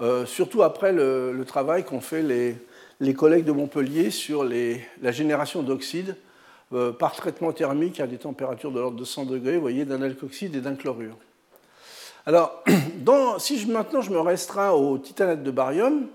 [0.00, 6.16] euh, surtout après le, travail qu'ont fait les, collègues de Montpellier sur la génération d'oxyde
[6.72, 10.02] euh, par traitement thermique à des températures de l'ordre de 100 degrés, vous voyez, d'un
[10.02, 11.16] alkoxyde et d'un chlorure.
[12.26, 12.62] Alors,
[13.38, 16.06] si maintenant je me restreins au titanate de barium,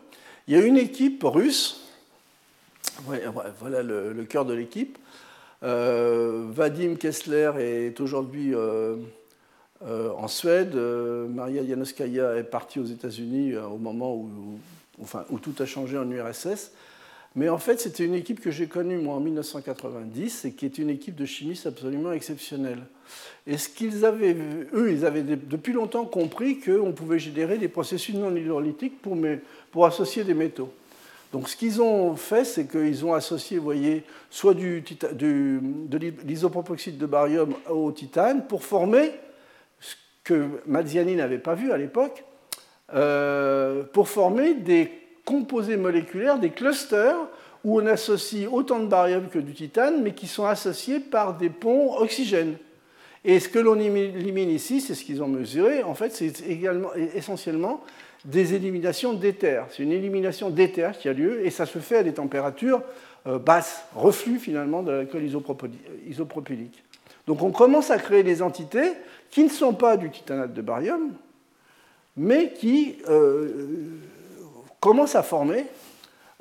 [0.47, 1.82] il y a une équipe russe
[3.59, 4.97] voilà le, cœur de l'équipe.
[5.63, 8.97] Euh, Vadim Kessler est aujourd'hui euh,
[9.86, 10.75] euh, en Suède.
[10.75, 14.59] Maria Janoskaya est partie aux États-Unis au moment où,
[15.39, 16.71] tout a changé en URSS.
[17.36, 20.77] Mais en fait, c'était une équipe que j'ai connue moi en 1990 et qui est
[20.77, 22.84] une équipe de chimistes absolument exceptionnelle.
[23.47, 24.38] Et ce qu'ils avaient,
[24.73, 29.01] eux, ils avaient depuis longtemps compris qu'on pouvait générer des processus non hydrolytiques
[29.71, 30.71] pour associer des métaux.
[31.34, 34.84] Donc ce qu'ils ont fait, c'est qu'ils ont associé, vous voyez, soit de
[36.23, 39.11] l'isopropoxyde de barium au titane pour former
[39.79, 42.23] ce que Mazziani n'avait pas vu à l'époque,
[42.93, 44.91] euh, pour former des
[45.25, 47.17] composés moléculaires, des clusters,
[47.63, 51.49] où on associe autant de barium que du titane, mais qui sont associés par des
[51.49, 52.57] ponts oxygène.
[53.25, 56.93] Et ce que l'on élimine ici, c'est ce qu'ils ont mesuré, en fait, c'est également,
[56.93, 57.81] essentiellement
[58.26, 59.65] des éliminations d'éther.
[59.71, 62.82] C'est une élimination d'éther qui a lieu et ça se fait à des températures
[63.28, 65.24] euh, basses, reflux finalement de l'alcool
[66.07, 66.84] isopropylique.
[67.28, 68.93] Donc on commence à créer des entités
[69.30, 71.13] qui ne sont pas du titanate de barium,
[72.15, 73.49] mais qui euh,
[74.80, 75.65] commencent à former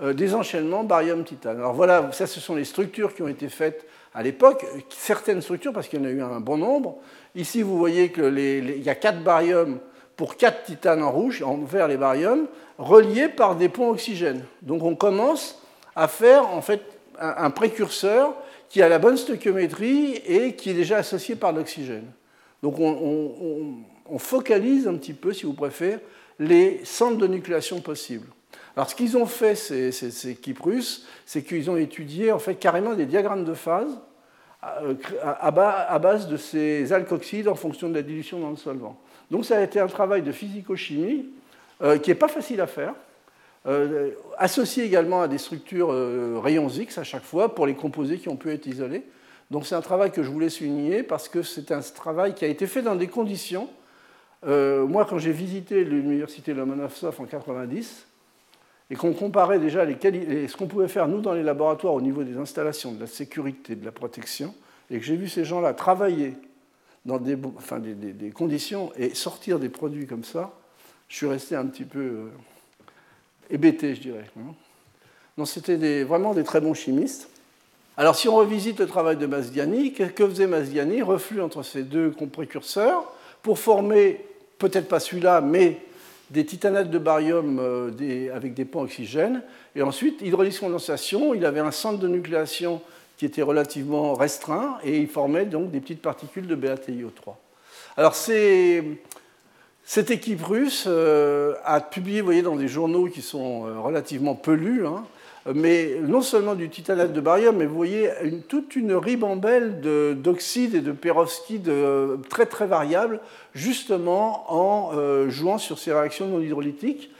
[0.00, 1.58] euh, des enchaînements barium-titane.
[1.58, 5.72] Alors voilà, ça ce sont les structures qui ont été faites à l'époque, certaines structures,
[5.72, 6.98] parce qu'il y en a eu un bon nombre.
[7.34, 9.78] Ici, vous voyez qu'il y a quatre bariums
[10.16, 12.46] pour quatre titanes en rouge, en vert les bariums,
[12.78, 14.44] reliés par des ponts oxygène.
[14.62, 15.62] Donc on commence
[15.96, 16.82] à faire en fait
[17.18, 18.34] un précurseur
[18.68, 22.06] qui a la bonne stoichiométrie et qui est déjà associé par l'oxygène.
[22.62, 25.98] Donc on, focalise un petit peu, si vous préférez,
[26.38, 28.28] les centres de nucléation possibles.
[28.76, 33.06] Alors ce qu'ils ont fait, ces, ces, c'est qu'ils ont étudié en fait carrément des
[33.06, 33.98] diagrammes de phase
[34.64, 38.98] euh, à base de ces alkoxydes en fonction de la dilution dans le solvant.
[39.32, 41.24] Donc ça a été un travail de physico-chimie
[41.80, 42.94] euh, qui n'est pas facile à faire,
[43.66, 48.18] euh, associé également à des structures euh, rayons X à chaque fois pour les composés
[48.18, 49.02] qui ont pu être isolés.
[49.50, 52.48] Donc c'est un travail que je voulais souligner parce que c'est un travail qui a
[52.48, 53.70] été fait dans des conditions.
[54.44, 58.06] Moi, quand j'ai visité l'université Lomonosov en 90,
[58.90, 59.96] et qu'on comparait déjà les
[60.48, 63.76] ce qu'on pouvait faire, nous, dans les laboratoires, au niveau des installations, de la sécurité,
[63.76, 64.52] de la protection,
[64.90, 66.34] et que j'ai vu ces gens-là travailler
[67.04, 67.36] dans des,
[68.30, 70.52] conditions et sortir des produits comme ça,
[71.08, 72.28] je suis resté un petit peu euh,
[73.50, 74.30] hébété, je dirais.
[74.38, 74.54] Hein.
[75.36, 77.28] Donc c'était vraiment des très bons chimistes.
[77.96, 82.10] Alors si on revisite le travail de Masdiani, que faisait Masdiani Reflux entre ces deux
[82.10, 84.24] précurseurs pour former,
[84.58, 85.78] peut-être pas celui-là, mais
[86.30, 89.42] des titanates de barium euh, avec des ponts oxygène.
[89.76, 92.80] Et ensuite, hydrolyse condensation, il avait un centre de nucléation
[93.22, 97.36] qui était relativement restreint et il formait donc des petites particules de BATIO3.
[97.96, 104.34] Alors cette équipe russe euh, a publié, voyez, dans des journaux qui sont euh, relativement
[104.34, 105.04] peu lus, hein,
[105.54, 108.10] mais non seulement du titanate de barium, mais vous voyez
[108.48, 109.80] toute une ribambelle
[110.20, 113.20] d'oxydes et de perovskites euh, très très variables,
[113.54, 114.90] justement en
[115.28, 117.11] jouant sur ces réactions non hydrolytiques.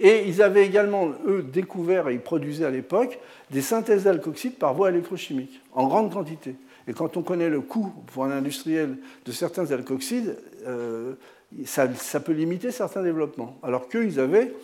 [0.00, 3.18] Et ils avaient également, eux, découvert, et ils produisaient à l'époque,
[3.50, 6.56] des synthèses d'alcoxyde par voie électrochimique, en grande quantité.
[6.88, 10.36] Et quand on connaît le coût pour un industriel de certains alcoxydes,
[10.66, 11.12] euh,
[11.64, 11.86] ça,
[12.20, 13.58] peut limiter certains développements.
[13.62, 14.54] Alors qu'eux, ils avaient,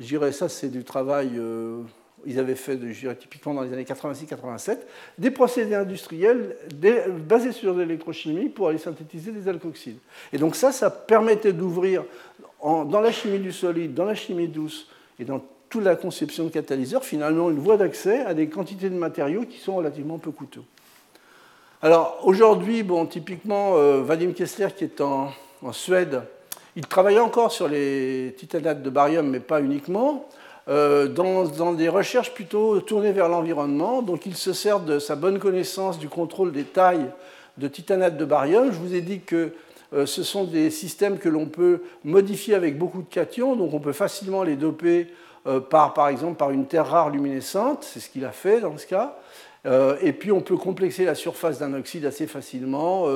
[0.00, 1.82] je dirais, ça c'est du travail, euh,
[2.24, 4.78] ils avaient fait, je dirais, typiquement dans les années 86-87,
[5.18, 6.56] des procédés industriels
[7.28, 9.98] basés sur l'électrochimie pour aller synthétiser des alcoxydes.
[10.32, 12.04] Et donc ça, ça permettait d'ouvrir
[12.62, 14.88] dans la chimie du solide, dans la chimie douce
[15.18, 18.94] et dans toute la conception de catalyseurs, finalement une voie d'accès à des quantités de
[18.94, 20.62] matériaux qui sont relativement peu coûteux.
[21.82, 25.32] Alors aujourd'hui, bon, typiquement, euh, Vadim Kessler, qui est en,
[25.72, 26.22] Suède,
[26.76, 30.28] il travaille encore sur les titanates de barium, mais pas uniquement,
[30.68, 34.02] euh, dans, des recherches plutôt tournées vers l'environnement.
[34.02, 37.10] Donc il se sert de sa bonne connaissance du contrôle des tailles
[37.58, 38.70] de titanates de barium.
[38.72, 39.52] Je vous ai dit que
[39.92, 43.92] ce sont des systèmes que l'on peut modifier avec beaucoup de cations, donc on peut
[43.92, 45.08] facilement les doper
[45.46, 48.76] euh, par, par exemple par une terre rare luminescente, c'est ce qu'il a fait dans
[48.78, 49.16] ce cas.
[49.66, 53.06] Euh, et puis on peut complexer la surface d'un oxyde assez facilement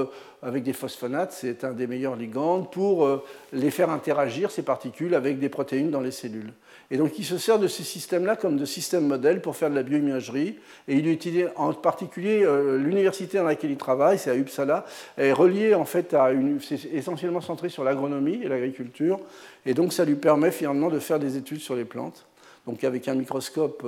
[0.42, 3.08] avec des phosphonates, c'est un des meilleurs ligands, pour
[3.52, 6.52] les faire interagir, ces particules, avec des protéines dans les cellules.
[6.92, 9.76] Et donc il se sert de ces systèmes-là comme de systèmes modèles pour faire de
[9.76, 10.58] la bioimagerie.
[10.88, 14.84] Et il utilise en particulier euh, l'université dans laquelle il travaille, c'est à Uppsala,
[15.16, 19.20] est reliée en fait à une, c'est essentiellement centré sur l'agronomie et l'agriculture.
[19.66, 22.26] Et donc ça lui permet finalement de faire des études sur les plantes.
[22.66, 23.86] Donc avec un microscope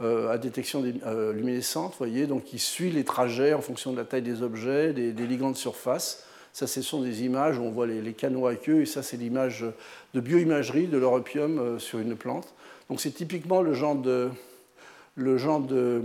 [0.00, 3.96] euh, euh, à détection luminescente, vous voyez, donc il suit les trajets en fonction de
[3.96, 6.24] la taille des objets, des, ligands de surface.
[6.52, 9.64] Ça, ce sont des images où on voit les, canaux aqueux, et ça, c'est l'image
[10.14, 12.54] de bioimagerie de l'europium euh, sur une plante.
[12.88, 14.30] Donc, c'est typiquement le genre de,
[15.16, 16.02] le genre de,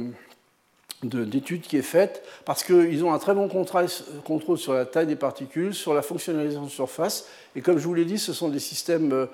[1.04, 5.16] d'études qui est faite parce qu'ils ont un très bon contrôle sur la taille des
[5.16, 7.28] particules, sur la fonctionnalisation de surface.
[7.56, 9.28] Et comme je vous l'ai dit, ce sont des systèmes euh, euh,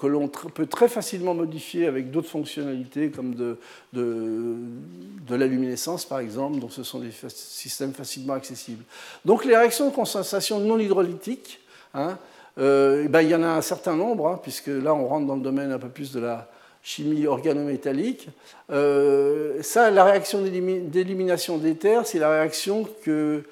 [0.00, 3.58] que l'on peut très facilement modifier avec d'autres fonctionnalités comme de,
[3.92, 8.84] de, la luminescence par exemple, donc ce sont des systèmes facilement accessibles.
[9.24, 11.60] Donc les réactions de condensation non hydrolytiques,
[11.94, 12.18] hein,
[12.58, 15.36] euh, ben, il y en a un certain nombre, hein, puisque là on rentre dans
[15.36, 16.50] le domaine un peu plus de la
[16.82, 18.28] chimie organométallique.
[18.70, 23.44] Euh, ça, la réaction d'élimination d'éther, c'est la réaction que,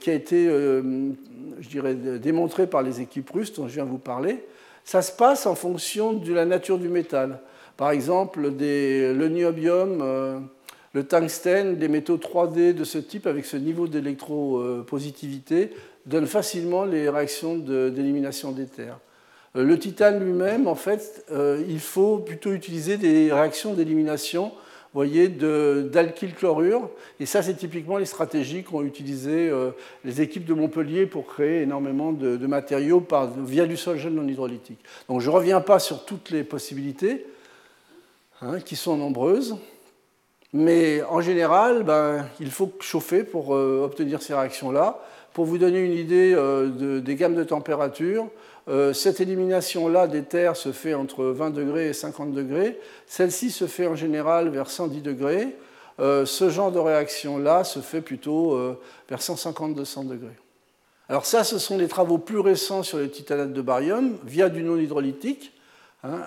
[0.00, 3.98] qui a été, je dirais, démontrée par les équipes russes dont je viens de vous
[3.98, 4.44] parler
[4.86, 7.40] ça se passe en fonction de la nature du métal.
[7.76, 10.38] Par exemple, le niobium, euh,
[10.92, 15.72] le tungstène, des métaux 3D de ce type avec ce niveau d'électropositivité
[16.06, 18.96] donnent facilement les réactions d'élimination d'éther.
[19.56, 24.52] Euh, le titane lui-même, en fait, euh, il faut plutôt utiliser des réactions d'élimination
[24.96, 26.88] voyez, d'alkylchlorure.
[27.20, 29.70] Et ça, c'est typiquement les stratégies qu'ont utilisées euh,
[30.04, 33.04] les équipes de Montpellier pour créer énormément de, matériaux
[33.44, 34.78] via du sol gel non hydrolytique.
[35.08, 37.26] Donc je ne reviens pas sur toutes les possibilités,
[38.40, 39.56] hein, qui sont nombreuses.
[40.52, 45.00] Mais en général, ben, il faut chauffer pour euh, obtenir ces réactions-là.
[45.34, 48.28] Pour vous donner une idée euh, des gammes de température,
[48.68, 52.80] euh, cette élimination-là des terres se fait entre 20 degrés et 50 degrés.
[53.06, 55.56] Celle-ci se fait en général vers 110 degrés.
[56.00, 60.36] Euh, ce genre de réaction-là se fait plutôt euh, vers 150-200 degrés.
[61.08, 64.64] Alors ça, ce sont des travaux plus récents sur les titanates de barium via du
[64.64, 65.52] non hydrolytique,
[66.02, 66.26] hein,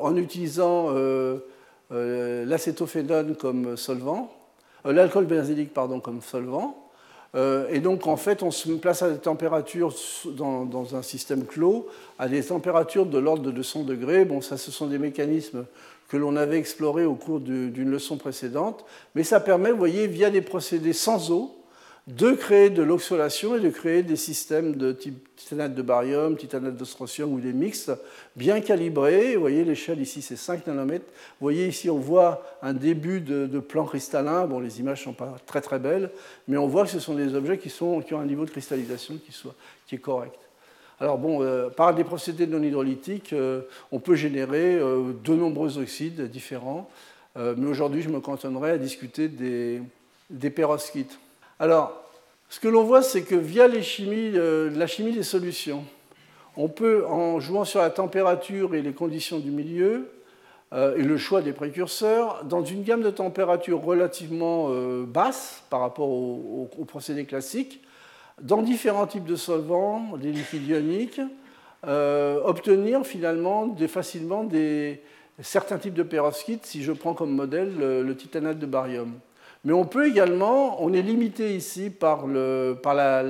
[0.00, 0.88] en utilisant
[1.90, 4.34] l'acétophénone comme solvant,
[4.86, 6.83] l'alcool benzylique pardon, comme solvant.
[7.34, 9.94] Euh, et donc, en fait, on se place à des températures
[10.26, 14.24] dans, un système clos, à des températures de l'ordre de 200 degrés.
[14.24, 15.66] Bon, ça, ce sont des mécanismes
[16.08, 20.30] que l'on avait explorés au cours d'une leçon précédente, mais ça permet, vous voyez, via
[20.30, 21.56] des procédés sans eau,
[22.06, 26.76] de créer de l'oxolation et de créer des systèmes de type titanate de barium, titanate
[26.76, 27.92] de strontium ou des mixtes
[28.36, 29.34] bien calibrés.
[29.34, 31.06] Vous voyez, l'échelle ici, c'est 5 nanomètres.
[31.06, 34.46] Vous voyez ici, on voit un début de, plan cristallin.
[34.46, 36.10] Bon, les images ne sont pas très très belles,
[36.46, 39.18] mais on voit que ce sont des objets qui, ont un niveau de cristallisation
[39.86, 40.38] qui est correct.
[41.00, 45.78] Alors bon, euh, par des procédés non hydrolytiques, euh, on peut générer euh, de nombreux
[45.78, 46.88] oxydes différents,
[47.36, 49.82] mais aujourd'hui je me cantonnerai à discuter des,
[50.30, 51.18] des perovskites.
[51.60, 52.04] Alors,
[52.48, 55.84] ce que l'on voit, c'est que via euh, la chimie des solutions,
[56.56, 60.10] on peut, en jouant sur la température et les conditions du milieu,
[60.72, 65.80] euh, et le choix des précurseurs, dans une gamme de températures relativement euh, basse par
[65.80, 67.80] rapport au, procédé classique,
[68.42, 71.20] dans différents types de solvants, des liquides ioniques,
[71.84, 74.48] obtenir finalement facilement
[75.40, 79.12] certains types de perovskites, si je prends comme modèle le titanate de barium.
[79.64, 83.22] Mais on peut également, on est limité ici par, la,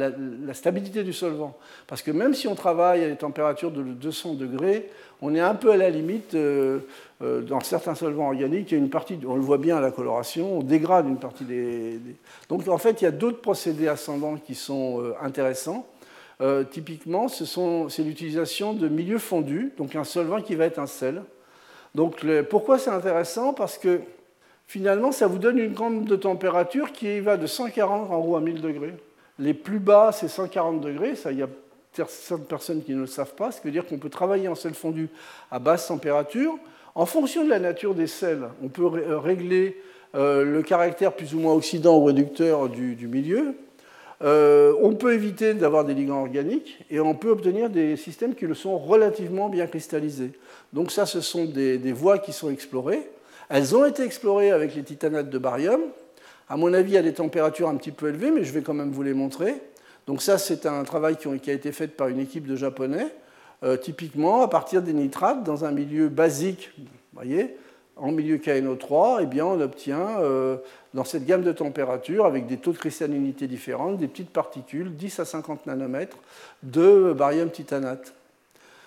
[0.52, 1.56] stabilité du solvant.
[1.86, 4.90] Parce que même si on travaille à des températures de 200 degrés,
[5.22, 6.80] on est un peu à la limite, euh,
[7.22, 11.18] euh, dans certains solvants organiques, on le voit bien à la coloration, on dégrade une
[11.18, 12.00] partie des...
[12.48, 15.86] Donc en fait, il y a d'autres procédés ascendants qui sont euh, intéressants.
[16.72, 21.22] typiquement, c'est l'utilisation de milieux fondus, donc un solvant qui va être un sel.
[21.94, 23.54] Donc pourquoi c'est intéressant?
[23.54, 24.00] Parce que
[24.66, 28.40] finalement, ça vous donne une gamme de température qui va de 140 en haut à
[28.40, 28.94] 1000 degrés.
[29.38, 31.16] Les plus bas, c'est 140 degrés.
[31.16, 31.48] Ça, il y a
[31.92, 33.52] certaines personnes qui ne le savent pas.
[33.52, 35.08] Ce qui veut dire qu'on peut travailler en sel fondu
[35.50, 36.56] à basse température.
[36.94, 39.80] En fonction de la nature des sels, on peut euh, régler
[40.14, 43.54] euh, le caractère plus ou moins oxydant ou réducteur du, milieu.
[44.22, 48.46] Euh, on peut éviter d'avoir des ligands organiques et on peut obtenir des systèmes qui
[48.46, 50.30] le sont relativement bien cristallisés.
[50.72, 53.10] Donc ça, ce sont des voies qui sont explorées.
[53.48, 55.80] Elles ont été explorées avec les titanates de barium,
[56.48, 58.90] à mon avis à des températures un petit peu élevées, mais je vais quand même
[58.90, 59.54] vous les montrer.
[60.06, 63.06] Donc ça, c'est un travail qui a été fait par une équipe de Japonais,
[63.62, 66.84] euh, typiquement à partir des nitrates dans un milieu basique, vous
[67.14, 67.56] voyez,
[67.96, 70.56] en milieu KNO3, eh bien, on obtient euh,
[70.94, 75.20] dans cette gamme de températures, avec des taux de cristallinité différents, des petites particules, 10
[75.20, 76.18] à 50 nanomètres,
[76.62, 78.12] de barium titanate.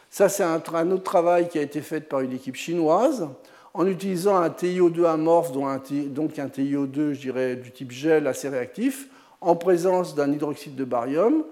[0.09, 3.27] Ça, c'est un, un, autre travail qui a été fait par une équipe chinoise
[3.73, 9.07] en utilisant un TiO2 amorphe, donc un TiO2 je dirais, du type gel assez réactif,
[9.41, 11.43] en présence d'un hydroxyde de barium,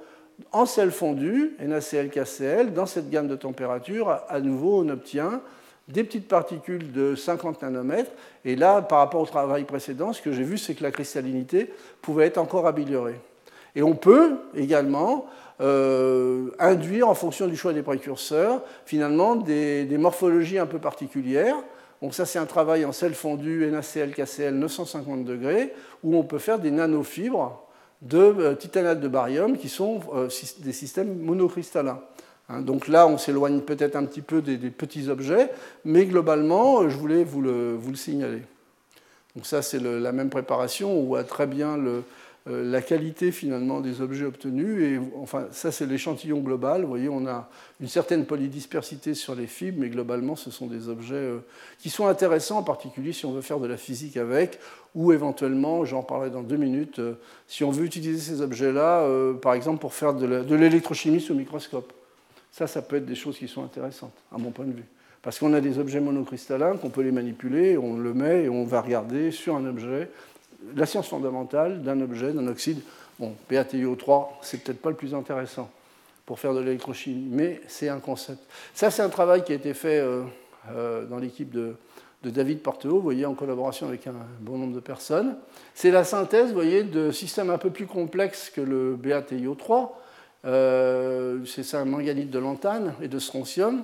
[0.51, 5.41] en sel fondu, NaCl-KCl, dans cette gamme de température, à nouveau, on obtient
[5.87, 8.11] des petites particules de 50 nanomètres.
[8.43, 11.71] Et là, par rapport au travail précédent, ce que j'ai vu, c'est que la cristallinité
[12.01, 13.19] pouvait être encore améliorée.
[13.75, 15.27] Et on peut également
[15.61, 21.57] euh, induire, en fonction du choix des précurseurs, finalement des morphologies un peu particulières
[22.01, 25.73] donc ça, c'est un travail en sel fondu NaCl, KCl 950 degrés,
[26.03, 27.65] où on peut faire des nanofibres
[28.01, 30.29] de euh, titanate de barium qui sont euh,
[30.59, 32.01] des systèmes monocristallins.
[32.49, 35.49] Hein, donc là, on s'éloigne peut-être un petit peu des, petits objets,
[35.85, 38.41] mais globalement, euh, je voulais vous le, vous le signaler.
[39.35, 40.91] Donc ça, c'est la même préparation.
[40.97, 42.03] On voit très bien le,
[42.45, 44.81] la qualité finalement des objets obtenus.
[44.83, 46.83] Et enfin, ça c'est l'échantillon global.
[46.83, 47.49] Vous voyez, on a
[47.81, 51.39] une certaine polydispersité sur les fibres, mais globalement, ce sont des objets euh,
[51.79, 54.59] qui sont intéressants, en particulier si on veut faire de la physique avec,
[54.93, 57.15] ou éventuellement, j'en parlerai dans deux minutes, euh,
[57.47, 59.07] si on veut utiliser ces objets-là,
[59.41, 61.93] par exemple, pour faire de l'électrochimie sous microscope.
[62.51, 64.85] Ça, ça peut être des choses qui sont intéressantes, à mon point de vue.
[65.21, 68.63] Parce qu'on a des objets monocristallins, qu'on peut les manipuler, on le met et on
[68.63, 70.09] va regarder sur un objet
[70.75, 72.81] la science fondamentale d'un objet, d'un oxyde.
[73.19, 75.69] Bon, PaTiO3, c'est peut-être pas le plus intéressant
[76.25, 78.39] pour faire de l'électrochimie, mais c'est un concept.
[78.73, 80.23] Ça, c'est un travail qui a été fait euh,
[80.71, 81.75] euh, dans l'équipe de,
[82.23, 85.37] David Porteau, vous voyez, en collaboration avec un bon nombre de personnes.
[85.75, 89.91] C'est la synthèse, vous voyez, de systèmes un peu plus complexes que le BaTiO3.
[90.45, 93.83] Euh, c'est un manganite de lantane et de strontium,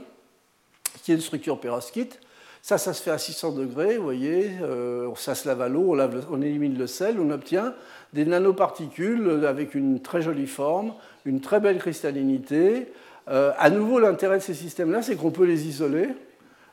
[1.03, 2.19] qui est une structure perovskite.
[2.61, 5.97] Ça, ça se fait à 600 degrés, vous voyez, euh, ça se lave à l'eau,
[6.29, 7.73] on, élimine le sel, on obtient
[8.13, 10.93] des nanoparticules avec une très jolie forme,
[11.25, 12.87] une très belle cristallinité.
[13.29, 16.09] Euh, à nouveau, l'intérêt de ces systèmes-là, c'est qu'on peut les isoler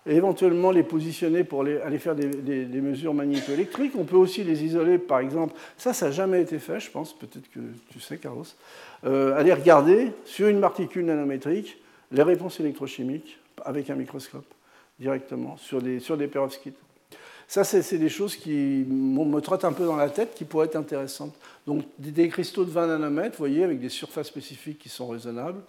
[0.07, 3.93] et éventuellement les positionner pour aller faire des, mesures magnétoélectriques.
[3.99, 7.19] On peut aussi les isoler, par exemple, ça, ça n'a jamais été fait, je pense,
[7.19, 7.61] peut-être que
[7.91, 8.45] tu sais, Carlos,
[9.07, 11.79] euh, aller regarder sur une particule nanométrique
[12.13, 14.45] les réponses électrochimiques avec un microscope
[14.99, 16.79] directement sur des, sur des perovskites.
[17.51, 20.77] Ça, c'est des choses qui me trottent un peu dans la tête, qui pourraient être
[20.77, 21.35] intéressantes.
[21.67, 25.63] Donc, des, cristaux de 20 nanomètres, vous voyez, avec des surfaces spécifiques qui sont raisonnables,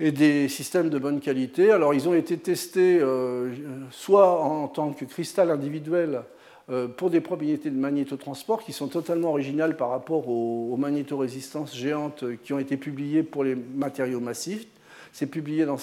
[0.00, 1.70] et des systèmes de bonne qualité.
[1.70, 3.52] Alors, ils ont été testés euh,
[3.92, 6.22] soit en tant que cristal individuel
[6.70, 12.24] euh, pour des propriétés de magnétotransport qui sont totalement originales par rapport aux, magnétorésistances géantes
[12.42, 14.66] qui ont été publiées pour les matériaux massifs.
[15.12, 15.78] C'est publié dans,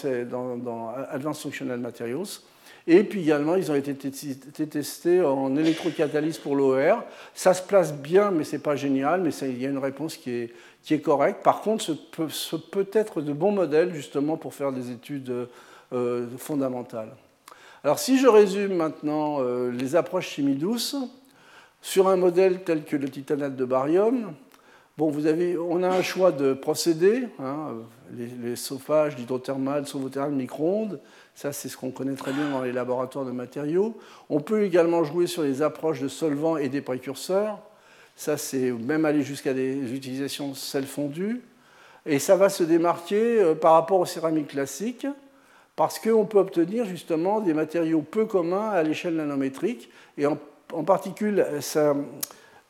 [1.10, 2.42] Advanced Functional Materials.
[2.90, 7.04] Et puis également, ils ont été testés en électrocatalyse pour l'OR.
[7.34, 10.16] Ça se place bien, mais ce n'est pas génial, mais il y a une réponse
[10.16, 10.50] qui
[10.90, 11.44] est, correcte.
[11.44, 15.48] Par contre, ce peut, ce peut, être de bons modèles justement pour faire des études
[15.92, 17.14] euh, fondamentales.
[17.84, 20.96] Alors si je résume maintenant euh, les approches chimie douce,
[21.82, 24.34] sur un modèle tel que le titanate de barium,
[24.98, 27.74] bon, vous avez, on a un choix de procédés, hein,
[28.14, 31.00] les, les chauffages, l'hydrothermal, le micro-ondes,
[31.36, 33.98] ça c'est ce qu'on connaît très bien dans les laboratoires de matériaux.
[34.30, 37.60] On peut également jouer sur les approches de solvants et des précurseurs,
[38.16, 41.42] ça c'est même aller jusqu'à des utilisations sel fondu,
[42.06, 45.06] et ça va se démarquer euh, par rapport aux céramiques classiques,
[45.76, 50.38] parce qu'on peut obtenir justement des matériaux peu communs à l'échelle nanométrique, et en,
[50.84, 51.44] particulier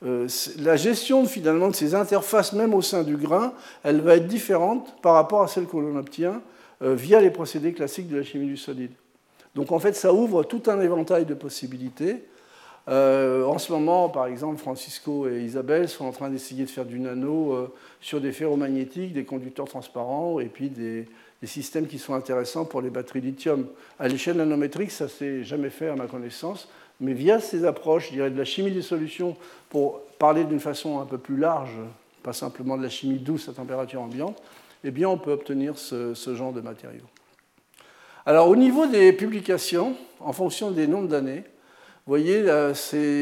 [0.06, 0.28] euh,
[0.60, 3.54] la gestion finalement de ces interfaces, même au sein du grain,
[3.84, 6.42] elle va être différente par rapport à celle que l'on obtient
[6.84, 8.92] euh, via les procédés classiques de la chimie du solide.
[9.56, 12.26] Donc en fait, ça ouvre tout un éventail de possibilités.
[12.90, 16.86] Euh, en ce moment, par exemple, Francisco et Isabelle sont en train d'essayer de faire
[16.86, 17.68] du nano
[18.00, 21.08] sur des ferromagnétiques, des conducteurs transparents et puis des,
[21.44, 23.68] systèmes qui sont intéressants pour les batteries lithium.
[24.00, 26.70] À l'échelle nanométrique, ça s'est jamais fait à ma connaissance,
[27.00, 29.36] mais via ces approches, je dirais de la chimie des solutions,
[29.70, 31.76] pour parler d'une façon un peu plus large,
[32.24, 34.42] pas simplement de la chimie douce à température ambiante,
[34.84, 37.06] eh bien on peut obtenir ce, genre de matériaux.
[38.26, 41.44] Alors au niveau des publications, en fonction des nombres d'années,
[42.06, 42.46] vous voyez,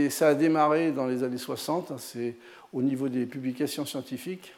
[0.09, 2.35] ça a démarré dans les années 60, hein, c'est
[2.71, 4.53] au niveau des publications scientifiques.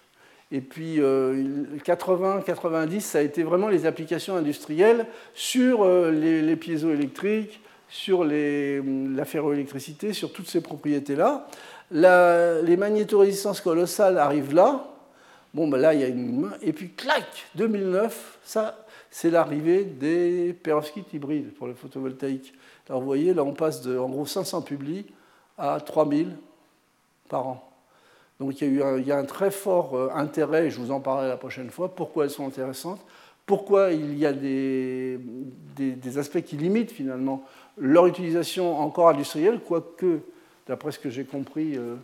[0.52, 6.56] Et puis 80-90, euh, ça a été vraiment les applications industrielles sur euh, les, les
[6.56, 11.48] piézoélectriques, sur la ferroélectricité, sur toutes ces propriétés-là.
[11.92, 14.88] les magnétorésistances colossales arrivent là.
[15.54, 16.54] Bon, ben là, il y a une main.
[16.62, 22.54] Et puis, clac, 2009, ça, c'est l'arrivée des perovskites hybrides pour le photovoltaïque.
[22.90, 25.06] Alors, vous voyez, là, on passe de, en gros, 500 publis
[25.58, 26.36] à 3000
[27.30, 27.64] par an.
[28.40, 31.28] Donc il y a, eu un, un très fort euh, intérêt, je vous en parlerai
[31.28, 33.02] la prochaine fois, pourquoi elles sont intéressantes,
[33.46, 35.20] pourquoi il y a des,
[36.18, 37.44] aspects qui limitent finalement
[37.78, 40.20] leur utilisation encore industrielle, quoique,
[40.68, 41.96] d'après ce que j'ai compris euh,